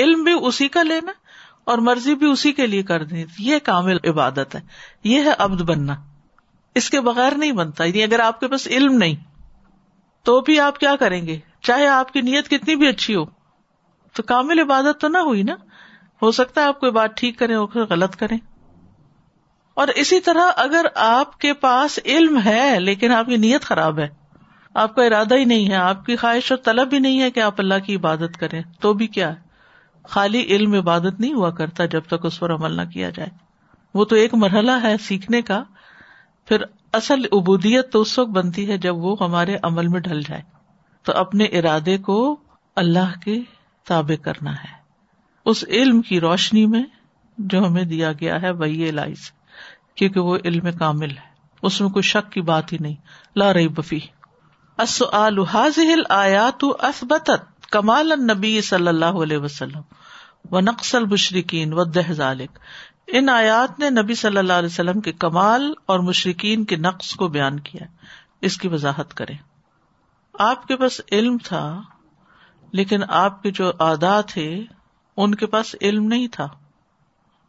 علم 0.00 0.24
بھی 0.24 0.32
اسی 0.40 0.68
کا 0.68 0.82
لینا 0.82 1.12
اور 1.68 1.78
مرضی 1.78 2.14
بھی 2.14 2.26
اسی 2.26 2.52
کے 2.52 2.66
لیے 2.66 2.82
کر 2.82 3.04
دیں۔ 3.04 3.24
یہ 3.38 3.58
کامل 3.58 3.96
عبادت 4.04 4.54
ہے۔ 4.54 4.60
یہ 5.04 5.22
ہے 5.22 5.30
ابد 5.38 5.62
بننا۔ 5.62 5.94
اس 6.74 6.90
کے 6.90 7.00
بغیر 7.00 7.32
نہیں 7.32 7.52
بنتا۔ 7.52 7.84
یعنی 7.84 8.02
اگر 8.02 8.20
آپ 8.20 8.40
کے 8.40 8.48
پاس 8.48 8.66
علم 8.66 8.92
نہیں، 8.92 9.16
تو 10.22 10.40
بھی 10.40 10.60
آپ 10.60 10.78
کیا 10.78 10.96
کریں 10.96 11.26
گے؟ 11.26 11.38
چاہے 11.62 11.86
آپ 11.86 12.12
کی 12.12 12.20
نیت 12.20 12.48
کتنی 12.48 12.76
بھی 12.76 12.88
اچھی 12.88 13.14
ہو۔ 13.14 13.24
تو 14.12 14.22
کامل 14.22 14.58
عبادت 14.58 15.00
تو 15.00 15.08
نہ 15.08 15.18
ہوئی 15.18 15.42
نا۔ 15.42 15.54
ہو 16.22 16.30
سکتا 16.30 16.60
ہے 16.60 16.66
آپ 16.66 16.80
کوئی 16.80 16.92
بات 16.92 17.16
ٹھیک 17.16 17.38
کریں 17.38 17.56
اور 17.56 17.68
غلط 17.90 18.16
کریں۔ 18.16 18.38
اور 19.74 19.88
اسی 19.88 20.20
طرح 20.20 20.50
اگر 20.56 20.86
آپ 20.94 21.38
کے 21.38 21.52
پاس 21.52 21.98
علم 22.04 22.40
ہے، 22.44 22.80
لیکن 22.80 23.12
آپ 23.12 23.26
کی 23.26 23.36
نیت 23.36 23.62
خراب 23.62 23.98
ہے، 23.98 24.08
آپ 24.74 24.94
کا 24.94 25.04
ارادہ 25.04 25.34
ہی 25.34 25.44
نہیں 25.44 25.68
ہے، 25.68 25.74
آپ 25.74 26.04
کی 26.04 26.16
خواہش 26.16 26.52
اور 26.52 26.58
طلب 26.64 26.90
بھی 26.90 26.98
نہیں 26.98 27.20
ہے 27.20 27.30
کہ 27.30 27.40
آپ 27.40 27.54
اللہ 27.58 27.78
کی 27.86 27.96
عبادت 27.96 28.36
کریں، 28.40 28.62
تو 28.80 28.92
بھی 28.92 29.06
کیا 29.06 29.32
ہے؟ 29.32 29.47
خالی 30.08 30.40
علم 30.40 30.72
عبادت 30.72 31.20
نہیں 31.20 31.32
ہوا 31.32 31.50
کرتا 31.50 31.84
جب 31.84 32.00
تک 32.00 32.26
اس 32.26 32.40
پر 32.40 32.54
عمل 32.54 32.72
نہ 32.72 32.82
کیا 32.82 33.10
جائے۔ 33.10 33.28
وہ 33.94 34.04
تو 34.04 34.16
ایک 34.16 34.34
مرحلہ 34.34 34.70
ہے 34.82 34.96
سیکھنے 35.00 35.42
کا۔ 35.42 35.62
پھر 36.46 36.62
اصل 36.92 37.20
عبودیت 37.32 37.92
تو 37.92 38.00
اس 38.00 38.18
وقت 38.18 38.30
بنتی 38.30 38.70
ہے 38.70 38.78
جب 38.78 38.96
وہ 38.96 39.16
ہمارے 39.20 39.56
عمل 39.62 39.88
میں 39.88 40.00
ڈھل 40.00 40.20
جائے۔ 40.20 40.42
تو 41.02 41.12
اپنے 41.12 41.44
ارادے 41.44 41.98
کو 41.98 42.36
اللہ 42.76 43.18
کے 43.24 43.40
تابع 43.86 44.22
کرنا 44.22 44.52
ہے۔ 44.52 44.78
اس 45.44 45.64
علم 45.68 46.02
کی 46.02 46.20
روشنی 46.20 46.66
میں 46.66 46.82
جو 47.38 47.66
ہمیں 47.66 47.84
دیا 47.84 48.12
گیا 48.12 48.42
ہے، 48.42 48.50
وہی 48.50 48.90
لائز 48.90 49.32
کیونکہ 49.94 50.20
وہ 50.20 50.38
علم 50.44 50.72
کامل 50.78 51.10
ہے۔ 51.10 51.28
اس 51.62 51.80
میں 51.80 51.88
کوئی 51.88 52.02
شک 52.02 52.32
کی 52.32 52.40
بات 52.40 52.72
ہی 52.72 52.78
نہیں۔ 52.80 52.94
لا 53.36 53.52
رہی 53.52 53.68
بفی 53.68 54.00
آیات 56.08 56.64
کمال 57.70 58.12
نبی 58.20 58.60
صلی 58.60 58.88
اللہ 58.88 59.04
علیہ 59.04 59.38
وسلم 59.38 59.80
و 60.50 60.60
نقصل 60.60 61.04
مشرقین 61.04 61.72
و 61.72 61.84
دہالک 61.84 62.58
ان 63.06 63.28
آیات 63.28 63.78
نے 63.78 63.90
نبی 63.90 64.14
صلی 64.14 64.36
اللہ 64.36 64.52
علیہ 64.52 64.66
وسلم 64.66 65.00
کے 65.00 65.12
کمال 65.12 65.72
اور 65.86 65.98
مشرقین 65.98 66.64
کے 66.64 66.76
نقص 66.76 67.14
کو 67.14 67.28
بیان 67.28 67.60
کیا۔ 67.60 67.86
اس 68.40 68.58
کی 68.58 68.68
وضاحت 68.68 69.14
کرے 69.14 69.34
آپ 70.34 70.66
کے 70.66 70.76
پاس 70.76 71.00
علم 71.12 71.36
تھا، 71.44 71.80
لیکن 72.72 73.00
آپ 73.08 73.42
کے 73.42 73.50
جو 73.50 73.72
آدھا 73.78 74.20
تھے 74.20 74.62
ان 75.16 75.34
کے 75.34 75.46
پاس 75.46 75.76
علم 75.80 76.04
نہیں 76.04 76.28
تھا۔ 76.28 76.48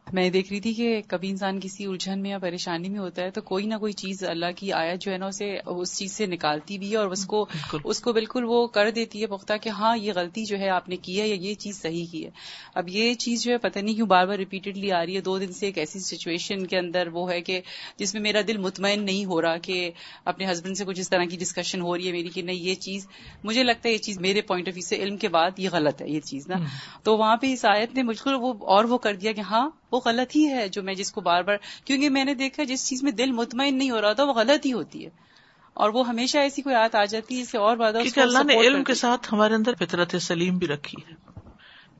میں 0.06 0.30
دیکھ 0.30 0.52
رہی 0.52 0.60
تھی 0.60 0.74
کہ 0.74 1.00
کبھی 1.08 1.30
انسان 1.30 1.60
کسی 1.60 1.84
الجھن 1.86 2.22
میں 2.22 2.30
یا 2.30 2.38
پریشانی 2.38 2.88
میں 2.88 2.98
ہوتا 2.98 3.22
ہے 3.22 3.30
تو 3.30 3.40
کوئی 3.40 3.66
نہ 3.66 3.74
کوئی 3.74 3.92
چیز 3.92 4.24
اللہ 4.24 4.46
کی 4.56 4.72
آیت 4.72 5.00
جو 5.00 5.12
ہے 5.12 5.18
نا 5.18 5.26
اسے 5.26 5.58
اس 5.66 5.98
چیز 5.98 6.12
سے 6.12 6.26
نکالتی 6.26 6.78
بھی 6.78 6.90
ہے 6.90 6.96
اور 6.96 7.06
اس 7.06 7.26
کو 7.26 7.46
اس 7.84 8.00
کو 8.00 8.12
بالکل 8.12 8.44
وہ 8.44 8.66
کر 8.66 8.90
دیتی 8.90 9.20
ہے 9.22 9.26
پختہ 9.26 9.52
کہ 9.62 9.68
ہاں 9.68 9.96
یہ 9.96 10.12
غلطی 10.16 10.44
جو 10.44 10.58
ہے 10.58 10.68
آپ 10.68 10.88
نے 10.88 10.96
کی 10.96 11.20
ہے 11.20 11.28
یا 11.28 11.34
یہ 11.34 11.54
چیز 11.54 11.82
صحیح 11.82 12.06
کی 12.12 12.24
ہے۔ 12.24 12.30
اب 12.74 12.88
یہ 12.88 13.14
چیز 13.14 13.42
جو 13.42 13.52
ہے 13.52 13.58
پتہ 13.58 13.78
نہیں 13.78 13.94
کیوں 13.94 14.06
بار 14.06 14.26
بار 14.26 14.36
ریپیٹڈلی 14.36 14.92
آ 14.92 15.06
رہی 15.06 15.16
ہے۔ 15.16 15.20
دو 15.20 15.38
دن 15.38 15.52
سے 15.52 15.66
ایک 15.66 15.78
ایسی 15.78 15.98
سچویشن 15.98 16.66
کے 16.66 16.78
اندر 16.78 17.08
وہ 17.12 17.30
ہے 17.30 17.40
کہ 17.40 17.60
جس 17.96 18.14
میں 18.14 18.22
میرا 18.22 18.40
دل 18.48 18.56
مطمئن 18.56 19.04
نہیں 19.04 19.24
ہو 19.24 19.42
رہا 19.42 19.56
کہ 19.56 19.90
اپنے 20.24 20.52
ہسبینڈ 20.52 20.76
سے 20.76 20.84
کچھ 20.84 21.00
اس 21.00 21.10
طرح 21.10 21.24
کی 21.24 21.36
ڈسکشن 21.36 21.80
ہو 21.80 21.96
رہی 21.96 22.06
ہے 22.06 22.12
میری 22.12 22.28
کہ 22.28 22.42
نہیں 22.42 22.56
یہ 22.56 22.74
چیز 22.74 23.06
مجھے 23.44 23.62
لگتا 23.62 23.88
ہے 23.88 23.92
یہ 23.92 23.98
چیز 23.98 24.20
میرے 24.20 24.40
پوائنٹ 24.40 24.68
آف 24.68 24.74
ویو 24.74 24.88
سے 24.88 24.96
علم 24.96 25.16
کے 25.16 25.28
بعد 25.28 25.58
یہ 25.58 25.68
غلط 25.72 26.02
ہے 26.02 26.08
یہ 26.08 26.20
چیز 26.20 26.48
نا۔ 26.48 26.56
تو 27.02 27.16
وہاں 27.16 27.36
پہ 27.36 27.52
اس 27.52 27.64
آیت 27.64 27.94
نے 27.94 28.02
بالکل 28.02 28.34
وہ 28.40 28.54
اور 28.66 28.84
وہ 28.84 28.98
کر 28.98 29.14
دیا 29.14 29.32
کہ 29.32 29.40
ہاں 29.40 29.70
وہ 29.92 30.00
غلط 30.04 30.36
ہی 30.36 30.48
ہے 30.48 30.68
جو 30.68 30.82
میں 30.82 30.94
جس 30.94 31.12
کو 31.12 31.20
بار 31.20 31.42
بار 31.42 31.56
کیونکہ 31.84 32.10
میں 32.10 32.24
نے 32.24 32.34
دیکھا 32.34 32.64
جس 32.64 32.88
چیز 32.88 33.02
میں 33.02 33.12
دل 33.12 33.32
مطمئن 33.32 33.78
نہیں 33.78 33.90
ہو 33.90 34.00
رہا 34.00 34.12
تھا 34.12 34.24
وہ 34.24 34.32
غلط 34.32 34.66
ہی 34.66 34.72
ہوتی 34.72 35.04
ہے۔ 35.04 35.10
اور 35.74 35.90
وہ 35.90 36.08
ہمیشہ 36.08 36.38
ایسی 36.38 36.62
کوئی 36.62 36.74
آت 36.74 36.94
آ 36.94 37.04
جاتی 37.04 37.36
ہے 37.36 37.42
اس 37.42 37.50
سے 37.50 37.58
اور 37.58 37.76
بات 37.76 38.18
اللہ 38.18 38.44
نے 38.44 38.56
علم 38.56 38.84
کے 38.84 38.94
ساتھ 38.94 39.34
ہمارے 39.34 39.54
اندر 39.54 39.74
فطرت 39.74 40.14
سلیم 40.20 40.58
بھی 40.58 40.66
رکھی 40.66 41.02
ہے۔ 41.08 41.40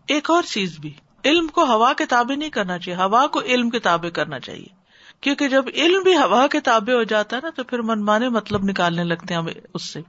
ایک 0.07 0.31
اور 0.31 0.43
چیز 0.43 0.79
بھی 0.79 0.93
علم 1.25 1.49
کو 1.49 1.65
ہوا 1.65 1.93
کے 1.93 2.07
تابع 2.07 2.35
نہیں 2.35 2.51
کرنا 2.51 2.79
چاہیے 2.79 2.97
ہوا 2.97 3.27
کو 3.27 3.41
علم 3.41 3.71
کے 3.71 3.79
تابع 3.79 4.09
کرنا 4.09 4.41
چاہیے۔ 4.41 4.67
کیونکہ 5.21 5.49
جب 5.49 5.65
علم 5.75 6.03
بھی 6.03 6.17
ہوا 6.17 6.47
کے 6.47 6.61
تابع 6.61 6.93
ہو 6.93 7.03
جاتا 7.03 7.37
ہے 7.37 7.41
نا 7.43 7.51
تو 7.51 7.65
پھر 7.65 7.79
منمانے 7.79 8.29
مطلب 8.29 8.65
نکالنے 8.65 9.05
لگتے 9.05 9.35
ہیں 9.35 9.41
ہمیں 9.41 9.55
اس 9.75 9.93
سے۔ 9.93 10.01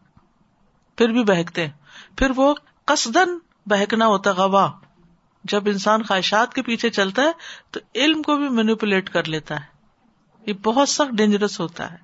پھر 0.97 1.09
بھی 1.09 1.23
بہکتے 1.23 1.65
ہیں۔ 1.65 1.73
پھر 2.17 2.31
وہ 2.35 2.55
قصدن 2.85 3.37
بہکنا 3.65 4.07
ہوتا 4.07 4.31
گواہ 4.31 4.71
جب 5.43 5.63
انسان 5.65 6.03
خواہشات 6.03 6.53
کے 6.53 6.61
پیچھے 6.61 6.89
چلتا 6.89 7.21
ہے 7.21 7.31
تو 7.71 7.79
علم 7.95 8.21
کو 8.21 8.37
بھی 8.37 8.49
مینیپولیٹ 8.49 9.09
کر 9.09 9.23
لیتا 9.23 9.55
ہے۔ 9.55 9.65
یہ 10.45 10.53
بہت 10.63 10.89
سخت 10.89 11.17
ڈینجرس 11.17 11.59
ہوتا 11.59 11.91
ہے۔ 11.91 11.97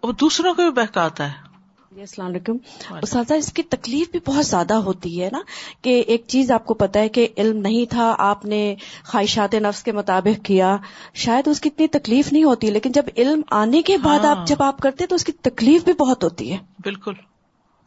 اور 0.00 0.12
دوسروں 0.12 0.54
کو 0.54 0.62
بھی 0.62 0.70
بہکاتا 0.70 1.28
ہے۔ 1.28 1.48
جی 1.92 2.00
السلام 2.00 2.28
علیکم۔ 2.28 2.56
اساتذہ 3.02 3.34
اس 3.34 3.52
کی 3.52 3.62
تکلیف 3.62 4.10
بھی 4.10 4.20
بہت 4.26 4.46
زیادہ 4.46 4.74
ہوتی 4.74 5.22
ہے 5.22 5.28
نا 5.32 5.40
کہ 5.82 6.00
ایک 6.06 6.24
چیز 6.26 6.50
آپ 6.50 6.66
کو 6.66 6.74
پتا 6.74 7.00
ہے 7.00 7.08
کہ 7.08 7.28
علم 7.36 7.56
نہیں 7.56 7.90
تھا 7.90 8.14
آپ 8.18 8.44
نے 8.44 8.74
خواہشات 9.04 9.54
نفس 9.54 9.82
کے 9.82 9.92
مطابق 9.92 10.44
کیا۔ 10.44 10.76
شاید 11.14 11.48
اس 11.48 11.60
کی 11.60 11.68
اتنی 11.74 11.88
تکلیف 11.88 12.32
نہیں 12.32 12.44
ہوتی 12.44 12.70
لیکن 12.70 12.92
جب 12.92 13.04
علم 13.16 13.40
آنے 13.50 13.82
کے 13.82 13.98
بعد 13.98 14.24
آپ 14.24 14.38
ہاں۔ 14.38 14.46
جب 14.46 14.62
آپ 14.62 14.80
کرتے 14.80 15.06
تو 15.06 15.14
اس 15.14 15.24
کی 15.24 15.32
تکلیف 15.32 15.84
بھی 15.84 15.92
بہت 15.92 16.24
ہوتی 16.24 16.52
ہے۔ 16.52 16.58
بالکل۔ 16.78 17.12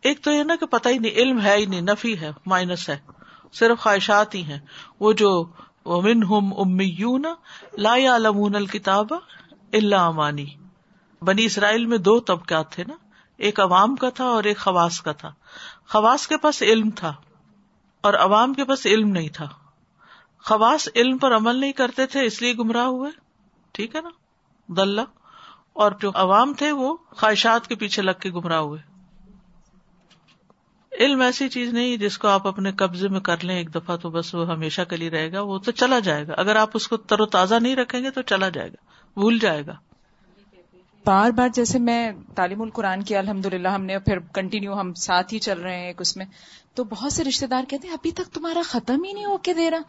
ایک 0.01 0.21
تو 0.21 0.31
یہ 0.31 0.43
نا 0.43 0.55
کہ 0.55 0.65
پتا 0.65 0.89
ہی 0.89 0.97
نہیں 0.97 1.11
علم 1.11 1.41
ہے 1.41 1.55
ہی 1.57 1.65
نہیں 1.65 1.81
نفی 1.81 2.19
ہے 2.19 2.31
مائنس 2.45 2.89
ہے۔ 2.89 3.20
صرف 3.53 3.79
خواہشات 3.79 4.35
ہی 4.35 4.43
ہیں۔ 4.43 4.59
وہ 4.99 5.13
جو 5.13 5.45
امن 5.85 6.23
ہم 6.23 6.53
امیون 6.57 7.25
لا 7.77 7.95
لمون 8.17 8.55
الکتاب 8.55 9.07
اللہ 9.73 9.95
امانی۔ 9.95 10.45
بنی 11.21 11.45
اسرائیل 11.45 11.85
میں 11.85 11.97
دو 11.97 12.19
طبقات 12.19 12.71
تھے 12.71 12.83
نا۔ 12.87 12.93
ایک 13.37 13.59
عوام 13.59 13.95
کا 13.95 14.09
تھا 14.09 14.25
اور 14.25 14.43
ایک 14.43 14.57
خواص 14.57 15.01
کا 15.01 15.11
تھا۔ 15.11 15.33
خواص 15.89 16.27
کے 16.27 16.37
پاس 16.37 16.61
علم 16.61 16.89
تھا 16.89 17.13
اور 18.01 18.13
عوام 18.13 18.53
کے 18.53 18.65
پاس 18.65 18.85
علم 18.85 19.09
نہیں 19.09 19.29
تھا۔ 19.29 19.47
خواص 20.45 20.89
علم 20.95 21.17
پر 21.17 21.35
عمل 21.35 21.55
نہیں 21.55 21.71
کرتے 21.71 22.05
تھے، 22.05 22.25
اس 22.25 22.41
لیے 22.41 22.53
گمراہ 22.53 22.85
ہوئے۔ 22.85 23.11
ٹھیک 23.71 23.95
ہے 23.95 24.01
نا؟ 24.01 24.09
دلہ۔ 24.67 25.01
اور 25.73 25.91
جو 25.91 26.11
عوام 26.13 26.53
تھے، 26.53 26.71
وہ 26.71 26.97
خواہشات 27.09 27.67
کے 27.67 27.75
پیچھے 27.75 28.01
لگ 28.01 28.11
کے 28.21 28.29
گمراہ 28.29 28.59
ہوئے۔ 28.59 28.90
علم 30.99 31.21
ایسی 31.21 31.49
چیز 31.49 31.73
نہیں 31.73 31.97
جس 31.97 32.17
کو 32.17 32.27
آپ 32.27 32.47
اپنے 32.47 32.71
قبضے 32.71 33.07
میں 33.07 33.19
کر 33.19 33.43
لیں 33.43 33.57
ایک 33.57 33.75
دفعہ 33.75 33.97
تو 33.97 34.09
بس 34.09 34.35
وہ 34.35 34.47
ہمیشہ 34.47 34.81
کے 34.89 34.97
لیے 34.97 35.09
رہے 35.09 35.31
گا، 35.31 35.41
وہ 35.41 35.57
تو 35.57 35.71
چلا 35.71 35.99
جائے 35.99 36.27
گا۔ 36.27 36.33
اگر 36.37 36.55
آپ 36.55 36.69
اس 36.73 36.87
کو 36.87 36.97
تر 36.97 37.21
و 37.21 37.25
تازہ 37.25 37.55
نہیں 37.55 37.75
رکھیں 37.75 38.03
گے 38.03 38.09
تو 38.09 38.21
چلا 38.21 38.49
جائے 38.49 38.69
گا، 38.69 38.75
بھول 39.19 39.39
جائے 39.39 39.65
گا۔ 39.65 39.73
بار 41.05 41.31
بار 41.31 41.49
جیسے 41.49 41.79
میں 41.79 42.11
تعلیم 42.35 42.61
القرآن 42.61 43.03
کی 43.03 43.15
الحمد 43.15 43.45
للہ 43.45 43.67
ہم 43.67 43.85
نے 43.85 43.99
پھر 43.99 44.19
کنٹینیو 44.19 44.79
ہم 44.79 44.93
ساتھ 44.93 45.33
ہی 45.33 45.39
چل 45.39 45.59
رہے 45.59 45.79
ہیں 45.79 45.87
ایک 45.87 46.01
اس 46.01 46.17
میں، 46.17 46.25
تو 46.75 46.83
بہت 46.83 47.13
سے 47.13 47.23
رشتے 47.23 47.47
دار 47.47 47.63
کہتے 47.67 47.87
ہیں، 47.87 47.93
ابھی 47.93 48.11
تک 48.11 48.33
تمہارا 48.33 48.61
ختم 48.65 49.03
ہی 49.03 49.13
نہیں 49.13 49.25
ہو 49.25 49.37
کے 49.37 49.53
دے 49.53 49.71
رہا۔ 49.71 49.79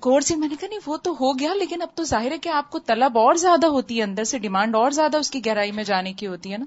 کورس 0.00 0.30
میں 0.30 0.48
نے 0.48 0.54
کہا، 0.60 0.68
نہیں، 0.68 0.78
وہ 0.86 0.96
تو 0.96 1.12
ہو 1.12 1.38
گیا، 1.38 1.54
لیکن 1.54 1.82
اب 1.82 1.88
تو 1.94 2.04
ظاہر 2.04 2.32
ہے 2.32 2.38
کہ 2.38 2.48
آپ 2.48 2.70
کو 2.70 2.78
طلب 2.78 3.18
اور 3.18 3.34
زیادہ 3.34 3.66
ہوتی 3.66 3.98
ہے، 3.98 4.02
اندر 4.02 4.24
سے 4.24 4.38
ڈیمانڈ 4.38 4.76
اور 4.76 4.90
زیادہ 4.90 5.16
اس 5.16 5.30
کی 5.30 5.46
گہرائی 5.46 5.72
میں 5.72 5.84
جانے 5.84 6.12
کی 6.12 6.26
ہوتی 6.26 6.52
ہے 6.52 6.58
نا۔ 6.58 6.64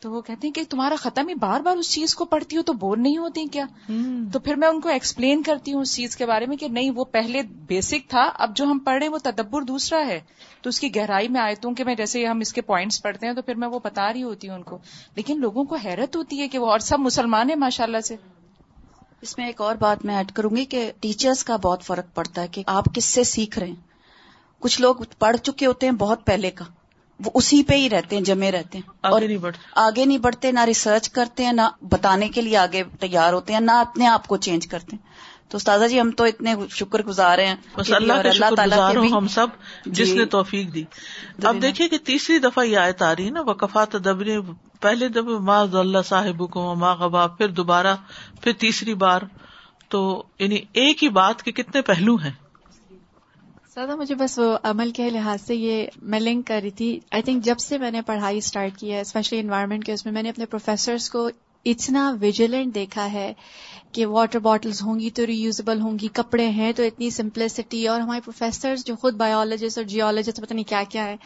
تو 0.00 0.10
وہ 0.10 0.20
کہتے 0.20 0.46
ہیں 0.46 0.54
کہ 0.54 0.62
تمہارا 0.70 0.94
ختم 0.98 1.28
ہی 1.28 1.34
بار 1.34 1.60
بار 1.60 1.76
اس 1.76 1.90
چیز 1.92 2.14
کو 2.14 2.24
پڑھتی 2.24 2.56
ہو 2.56 2.62
تو 2.62 2.72
بور 2.72 2.96
نہیں 2.96 3.18
ہوتی 3.18 3.44
کیا؟ 3.46 3.64
تو 4.32 4.38
پھر 4.38 4.54
میں 4.54 4.68
ان 4.68 4.80
کو 4.80 4.88
ایکسپلین 4.88 5.42
کرتی 5.42 5.72
ہوں 5.72 5.80
اس 5.80 5.96
چیز 5.96 6.16
کے 6.16 6.26
بارے 6.26 6.46
میں 6.46 6.56
کہ 6.56 6.68
نہیں 6.68 6.90
وہ 6.90 7.04
پہلے 7.04 7.42
بیسک 7.42 8.10
تھا 8.10 8.30
اب 8.34 8.56
جو 8.56 8.64
ہم 8.64 8.78
پڑھ 8.78 8.94
رہے 8.94 9.06
ہیں 9.06 9.12
وہ 9.12 9.18
تدبر 9.22 9.62
دوسرا 9.62 10.06
ہے۔ 10.06 10.20
تو 10.62 10.68
اس 10.68 10.80
کی 10.80 10.96
گہرائی 10.96 11.28
میں 11.28 11.40
آئے 11.40 11.54
کہ 11.76 11.84
میں 11.84 11.94
جیسے 11.94 12.26
ہم 12.26 12.38
اس 12.40 12.52
کے 12.52 12.60
پوائنٹس 12.60 13.02
پڑھتے 13.02 13.26
ہیں 13.26 13.34
تو 13.34 13.42
پھر 13.42 13.54
میں 13.54 13.68
وہ 13.68 13.78
بتا 13.84 14.12
رہی 14.12 14.22
ہوتی 14.22 14.48
ہوں 14.48 14.54
ان 14.54 14.62
کو۔ 14.62 14.78
لیکن 15.14 15.40
لوگوں 15.40 15.64
کو 15.64 15.74
حیرت 15.74 16.16
ہوتی 16.16 16.40
ہے 16.40 16.48
کہ 16.48 16.58
وہ 16.58 16.66
اور 16.66 16.78
سب 16.78 16.98
مسلمان 16.98 17.50
ہیں 17.50 17.56
ماشاء 17.56 17.84
اللہ 17.84 18.00
سے۔ 18.00 18.16
اس 19.20 19.38
میں 19.38 19.46
ایک 19.46 19.60
اور 19.60 19.74
بات 19.74 20.04
میں 20.04 20.16
ایڈ 20.16 20.32
کروں 20.32 20.56
گی 20.56 20.64
کہ 20.64 20.92
ٹیچرز 21.00 21.44
کا 21.44 21.56
بہت 21.56 21.82
فرق 21.82 22.14
پڑتا 22.14 22.42
ہے 22.42 22.48
کہ 22.48 22.62
آپ 22.66 22.84
کس 22.94 23.04
سے 23.04 23.24
سیکھ 23.24 23.58
رہے 23.58 23.66
ہیں۔ 23.66 23.74
کچھ 24.58 24.80
لوگ 24.80 24.94
پڑھ 25.18 25.36
چکے 25.36 25.66
ہوتے 25.66 25.86
ہیں 25.86 25.92
بہت 25.92 26.26
پہلے 26.26 26.50
کا۔ 26.50 26.64
وہ 27.24 27.30
اسی 27.34 27.62
پہ 27.62 27.74
ہی 27.74 27.90
رہتے 27.90 28.16
ہیں 28.16 28.22
جمے 28.22 28.52
رہتے 28.52 28.78
ہیں۔ 28.78 28.90
اور 29.00 29.20
نہیں 29.22 29.38
بڑھتے۔ 29.38 29.68
آگے 29.72 30.04
نہیں 30.04 30.18
بڑھتے 30.18 30.52
نہ 30.52 30.60
ریسرچ 30.60 31.08
کرتے 31.08 31.44
ہیں 31.44 31.52
نہ 31.52 31.62
بتانے 31.82 32.28
کے 32.28 32.40
لیے 32.40 32.56
آگے 32.56 32.82
تیار 33.00 33.32
ہوتے 33.32 33.52
ہیں 33.52 33.60
نہ 33.60 33.70
اپنے 33.70 34.06
آپ 34.06 34.26
کو 34.26 34.36
چینج 34.36 34.66
کرتے 34.66 34.96
ہیں۔ 34.96 35.06
تو 35.48 35.56
استاذہ 35.56 35.84
جی 35.88 36.00
ہم 36.00 36.10
تو 36.10 36.24
اتنے 36.24 36.54
شکر 36.70 37.02
گزار 37.02 37.38
ہیں 37.38 37.54
بس 37.76 37.92
اللہ 37.92 38.12
شکر 38.32 38.66
گزار 38.66 38.96
ہوں 38.96 39.08
ہم 39.08 39.28
سب 39.28 39.46
جس 39.86 40.08
نے 40.08 40.24
توفیق 40.24 40.74
دی۔ 40.74 40.84
اب 41.44 41.62
دیکھیے 41.62 41.88
کہ 41.88 41.98
تیسری 41.98 42.38
دفعہ 42.38 42.64
یہ 42.64 42.78
آیت 42.78 43.02
آ 43.02 43.12
رہی 43.12 43.30
نا 43.30 43.40
وقفات 43.40 43.92
دبری 43.92 44.36
پہلے 44.80 45.08
دفعہ 45.08 45.38
ماں 45.38 45.66
اللہ 45.72 45.98
صاحب 46.08 46.50
کو 46.50 46.74
ماں 46.74 46.94
غبا 46.96 47.26
پھر 47.26 47.48
دوبارہ 47.48 47.96
پھر 48.40 48.52
تیسری 48.52 48.94
بار۔ 48.94 49.22
تو 49.88 50.22
یعنی 50.38 50.58
ایک 50.72 51.04
ہی 51.04 51.08
بات 51.08 51.42
کے 51.42 51.52
کتنے 51.52 51.82
پہلو 51.82 52.16
ہیں؟ 52.16 52.32
سادہ 53.76 53.94
مجھے 53.96 54.14
بس 54.14 54.38
وہ 54.38 54.56
عمل 54.62 54.90
کے 54.90 55.08
لحاظ 55.10 55.40
سے 55.46 55.54
یہ 55.54 55.86
میں 56.02 56.20
لنک 56.20 56.46
کر 56.46 56.60
رہی 56.62 56.70
تھی۔ 56.70 56.88
آئی 57.10 57.22
تھنک 57.22 57.44
جب 57.44 57.58
سے 57.58 57.78
میں 57.78 57.90
نے 57.90 58.00
پڑھائی 58.02 58.38
اسٹارٹ 58.38 58.78
کی 58.78 58.92
ہے 58.92 59.00
اسپیشلی 59.00 59.40
انوائرمنٹ 59.40 59.84
کے 59.84 59.92
اس 59.92 60.04
میں 60.04 60.12
میں 60.12 60.22
نے 60.22 60.28
اپنے 60.28 60.46
پروفیسرس 60.46 61.08
کو 61.10 61.28
اتنا 61.66 62.14
ویجیلنٹ 62.20 62.74
دیکھا 62.74 63.12
ہے 63.12 63.32
کہ 63.92 64.06
واٹر 64.06 64.38
باٹلز 64.38 64.82
ہوں 64.82 65.00
گی 65.00 65.10
تو 65.10 65.26
ری 65.26 65.36
یوزبل 65.36 65.80
ہوں 65.80 65.98
گی، 65.98 66.08
کپڑے 66.12 66.48
ہیں 66.50 66.72
تو 66.72 66.82
اتنی 66.82 67.10
سمپلسٹی 67.10 67.86
اور 67.88 68.00
ہمارے 68.00 68.20
پروفیسرز 68.20 68.84
جو 68.84 68.96
خود 68.96 69.14
بایولوجسٹ 69.14 69.78
اور 69.78 69.86
جیولوجسٹ 69.86 70.40
پتہ 70.42 70.54
نہیں 70.54 70.68
کیا 70.68 70.82
کیا 70.88 71.04
ہے 71.04 71.16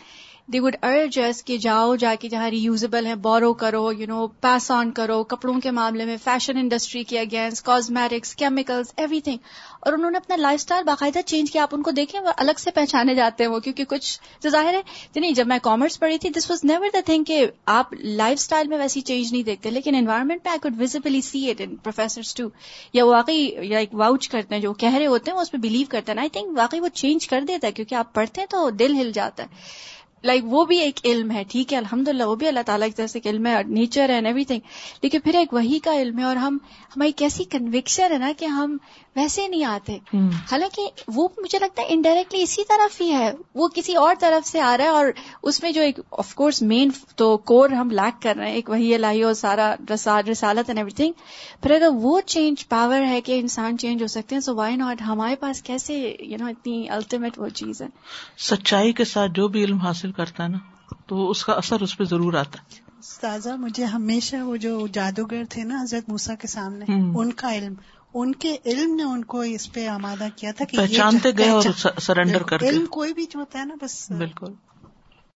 دی 0.47 0.61
وڈ 0.61 0.77
ارجس 0.83 1.45
کہ 1.45 1.57
جاؤ، 1.57 1.95
جا 1.97 2.15
کے 2.21 2.29
جہاں 2.29 2.51
ریوزبل 2.51 3.07
ہے 3.07 3.15
بورو 3.15 3.53
کرو 3.55 3.93
یو 3.93 4.07
نو 4.07 4.27
پاس 4.27 4.71
آن 4.71 4.91
کرو۔ 4.91 5.23
کپڑوں 5.25 5.61
کے 5.61 5.71
معاملے 5.71 6.05
میں 6.05 6.17
فیشن 6.25 6.57
انڈسٹری 6.57 7.05
کے 7.05 7.21
against 7.21 7.65
cosmetics 7.65 8.35
chemicals 8.37 8.93
every 8.97 9.21
thing 9.21 9.39
اور 9.81 9.93
انہوں 9.93 10.11
نے 10.11 10.19
اپنا 10.19 10.37
لائف 10.37 10.61
اسٹائل 10.61 10.85
باقاعدہ 10.85 11.19
چینج 11.27 11.51
کیا۔ 11.51 11.63
آپ 11.63 11.75
ان 11.75 11.83
کو 11.83 11.91
دیکھیں، 11.91 12.21
وہ 12.21 12.33
الگ 12.37 12.59
سے 12.59 12.71
پہچانے 12.71 13.15
جاتے 13.15 13.45
ہیں 13.45 13.51
وہ، 13.51 13.59
کیونکہ 13.59 13.85
کچھ 13.85 14.49
ظاہر 14.49 14.75
ہے 14.75 14.81
جی 15.15 15.21
نہیں، 15.21 15.33
جب 15.33 15.47
میں 15.47 15.59
کامرس 15.63 16.01
پڑھی 16.01 16.19
تھی 16.19 16.29
this 16.29 16.51
was 16.51 16.65
never 16.65 16.89
the 16.93 17.01
thing 17.07 17.25
کہ 17.25 17.47
آپ 17.67 17.95
لائف 17.95 18.39
اسٹائل 18.39 18.69
میں 18.69 18.79
ویسی 18.79 19.01
چینج 19.01 19.33
نہیں 19.33 19.43
دیکھتے، 19.43 19.71
لیکن 19.71 19.95
انوائرمنٹ 19.95 20.41
میں 20.45 20.51
I 20.51 20.59
could 20.59 20.75
visibly 20.79 21.21
see 21.21 21.51
it 21.51 21.61
in 21.61 21.77
professor 21.77 22.21
too 22.37 22.49
یا 22.93 23.05
وہ 23.05 23.11
واقعی 23.11 23.49
یا 23.61 23.79
ایک 23.79 23.95
واؤچ 23.95 24.29
کرتے 24.29 24.55
ہیں، 24.55 24.63
جو 24.63 24.73
کہہ 24.73 24.95
رہے 24.95 25.07
ہوتے 25.07 25.31
ہیں، 25.31 25.37
وہ 25.37 25.43
اس 25.43 25.51
پہ 25.51 25.59
بلیو 25.59 25.87
کرتے 25.91 26.13
ہیں۔ 26.13 26.19
آئی 26.19 26.29
تھنک 26.29 26.59
واقعی 26.59 26.81
وہ 26.81 26.89
چینج 26.89 27.29
کر 27.29 27.41
دیتا 27.41 27.67
ہے، 27.67 27.73
کیونکہ 27.73 27.95
آپ 27.95 28.15
پڑھتے 28.15 28.41
ہیں 28.41 28.49
تو 28.51 28.71
دل 28.71 28.95
ہل 28.95 29.13
جاتا 29.13 29.43
ہے۔ 29.43 29.49
لائک 30.25 30.43
وہ 30.45 30.65
بھی 30.65 30.79
ایک 30.79 31.01
علم 31.05 31.31
ہے 31.31 31.45
ٹھیک 31.49 31.73
ہے 31.73 31.79
الحمد 31.79 32.09
للہ 32.09 32.25
وہ 32.25 32.35
بھی 32.35 32.49
اللہ 32.49 32.61
تعالیٰ 32.67 32.87
کی 32.89 32.93
طرف 32.93 33.11
سے 33.11 33.19
علم 33.25 33.47
ہے 33.47 33.63
نیچر 33.63 34.11
اینڈ 34.11 34.27
ایوری 34.27 34.45
تھنگ 34.45 34.61
لیکن 35.03 35.21
پھر 35.21 35.35
ایک 35.35 35.53
وہی 35.53 35.79
کا 35.79 36.01
علم 36.03 36.19
ہے 36.19 36.25
اور 36.25 36.37
ہم 36.37 36.59
ہماری 36.97 37.13
کیسی 37.13 37.45
کنوکشن 37.45 38.13
ہے 38.13 38.19
نا 38.19 38.33
کہ 38.39 38.45
ہم 38.45 38.77
ویسے 39.17 39.49
نہیں 39.49 39.65
آتے۔ 39.65 39.99
حالانکہ 40.51 40.83
وہ 41.09 41.29
مجھے 41.39 41.59
لگتا 41.59 41.83
ہے 41.83 41.87
انڈائریکٹلی 41.91 42.43
اسی 42.43 42.65
طرف 42.65 43.01
ہی 43.01 43.13
ہے 43.13 43.33
وہ 43.55 43.69
کسی 43.69 43.95
اور 43.95 44.15
طرف 44.19 44.47
سے 44.49 44.61
آ 44.61 44.77
رہا 44.77 44.85
ہے 44.85 44.89
اور 44.89 45.07
اس 45.43 45.63
میں 45.63 45.73
جو 45.73 45.83
ایک 45.83 46.01
آف 46.11 46.35
کورس 46.35 46.63
مین 46.63 46.91
تو 47.17 47.37
کور 47.37 47.71
ہم 47.71 47.91
لیک 47.91 48.23
کر 48.23 48.37
رہے 48.37 48.49
ہیں 48.49 48.55
ایک 48.55 48.71
وہی 48.71 48.97
لائی 48.97 49.23
اور 49.23 49.35
سارا 49.35 49.75
رسالت 49.93 50.69
اینڈ 50.69 50.79
ایوری 50.79 50.93
تھنگ 50.93 51.13
پھر 51.63 51.71
اگر 51.71 51.89
وہ 51.93 52.21
چینج 52.21 52.69
پاور 52.69 53.03
ہے 53.03 53.21
کہ 53.21 53.41
انسان 53.41 53.79
چینج 53.79 54.03
ہو 54.03 54.07
سکتے 54.07 54.35
ہیں 54.35 54.41
سو 54.41 54.55
وائی 54.55 54.77
ناٹ 54.77 55.03
ہمارے 55.03 55.37
پاس 55.37 55.63
کیسے 55.63 56.17
یو 56.21 56.39
نو 56.41 56.47
اتنی 56.47 56.89
الٹیمیٹ 56.89 57.39
وہ 57.39 57.49
چیز 57.49 57.83
ہے۔ 57.83 57.87
سچائی 58.39 58.93
کے 58.93 59.05
ساتھ 59.05 59.33
جو 59.35 59.49
بھی 59.49 59.65
علم 59.65 59.79
حاصل 59.79 60.10
کرتا 60.13 60.45
ہے 60.45 60.49
نا 60.49 60.59
تو 61.07 61.31
اس 61.31 61.45
کا 61.45 61.53
اثر 61.53 61.81
اس 61.81 61.99
پہ 61.99 62.05
ضرور 62.05 62.35
آتا 62.35 62.59
ہے۔ 62.59 62.91
تازہ 63.21 63.49
مجھے 63.49 63.85
ہمیشہ 63.85 64.37
وہ 64.37 64.57
جو 64.57 64.87
جادوگر 64.87 65.43
تھے 65.51 65.65
نا 65.65 65.83
حضرت 65.83 66.09
موسا 66.09 66.35
کے 66.35 66.47
سامنے 66.47 66.85
ان 67.19 67.33
کا 67.33 67.55
علم 67.55 67.75
ان 68.15 68.35
کے 68.35 68.57
علم 68.67 68.95
نے 68.95 69.03
ان 69.03 69.25
کو 69.25 69.41
اس 69.41 69.73
پہ 69.73 69.87
آمادہ 69.87 70.29
کیا 70.37 70.51
تھا 70.57 70.65
کہ 70.65 70.77
پہچانتے 70.77 71.29
گئے 71.39 71.49
اور 71.49 71.63
سرینڈر 72.01 72.43
کر 72.43 72.63
علم 72.63 72.87
کوئی 72.87 73.15
بھی 73.15 73.25
جو 73.25 73.41
ہوتا 73.41 73.59
ہے 73.59 73.65
نا 73.65 73.75
بس 73.83 74.11
بالکل۔ 74.11 74.53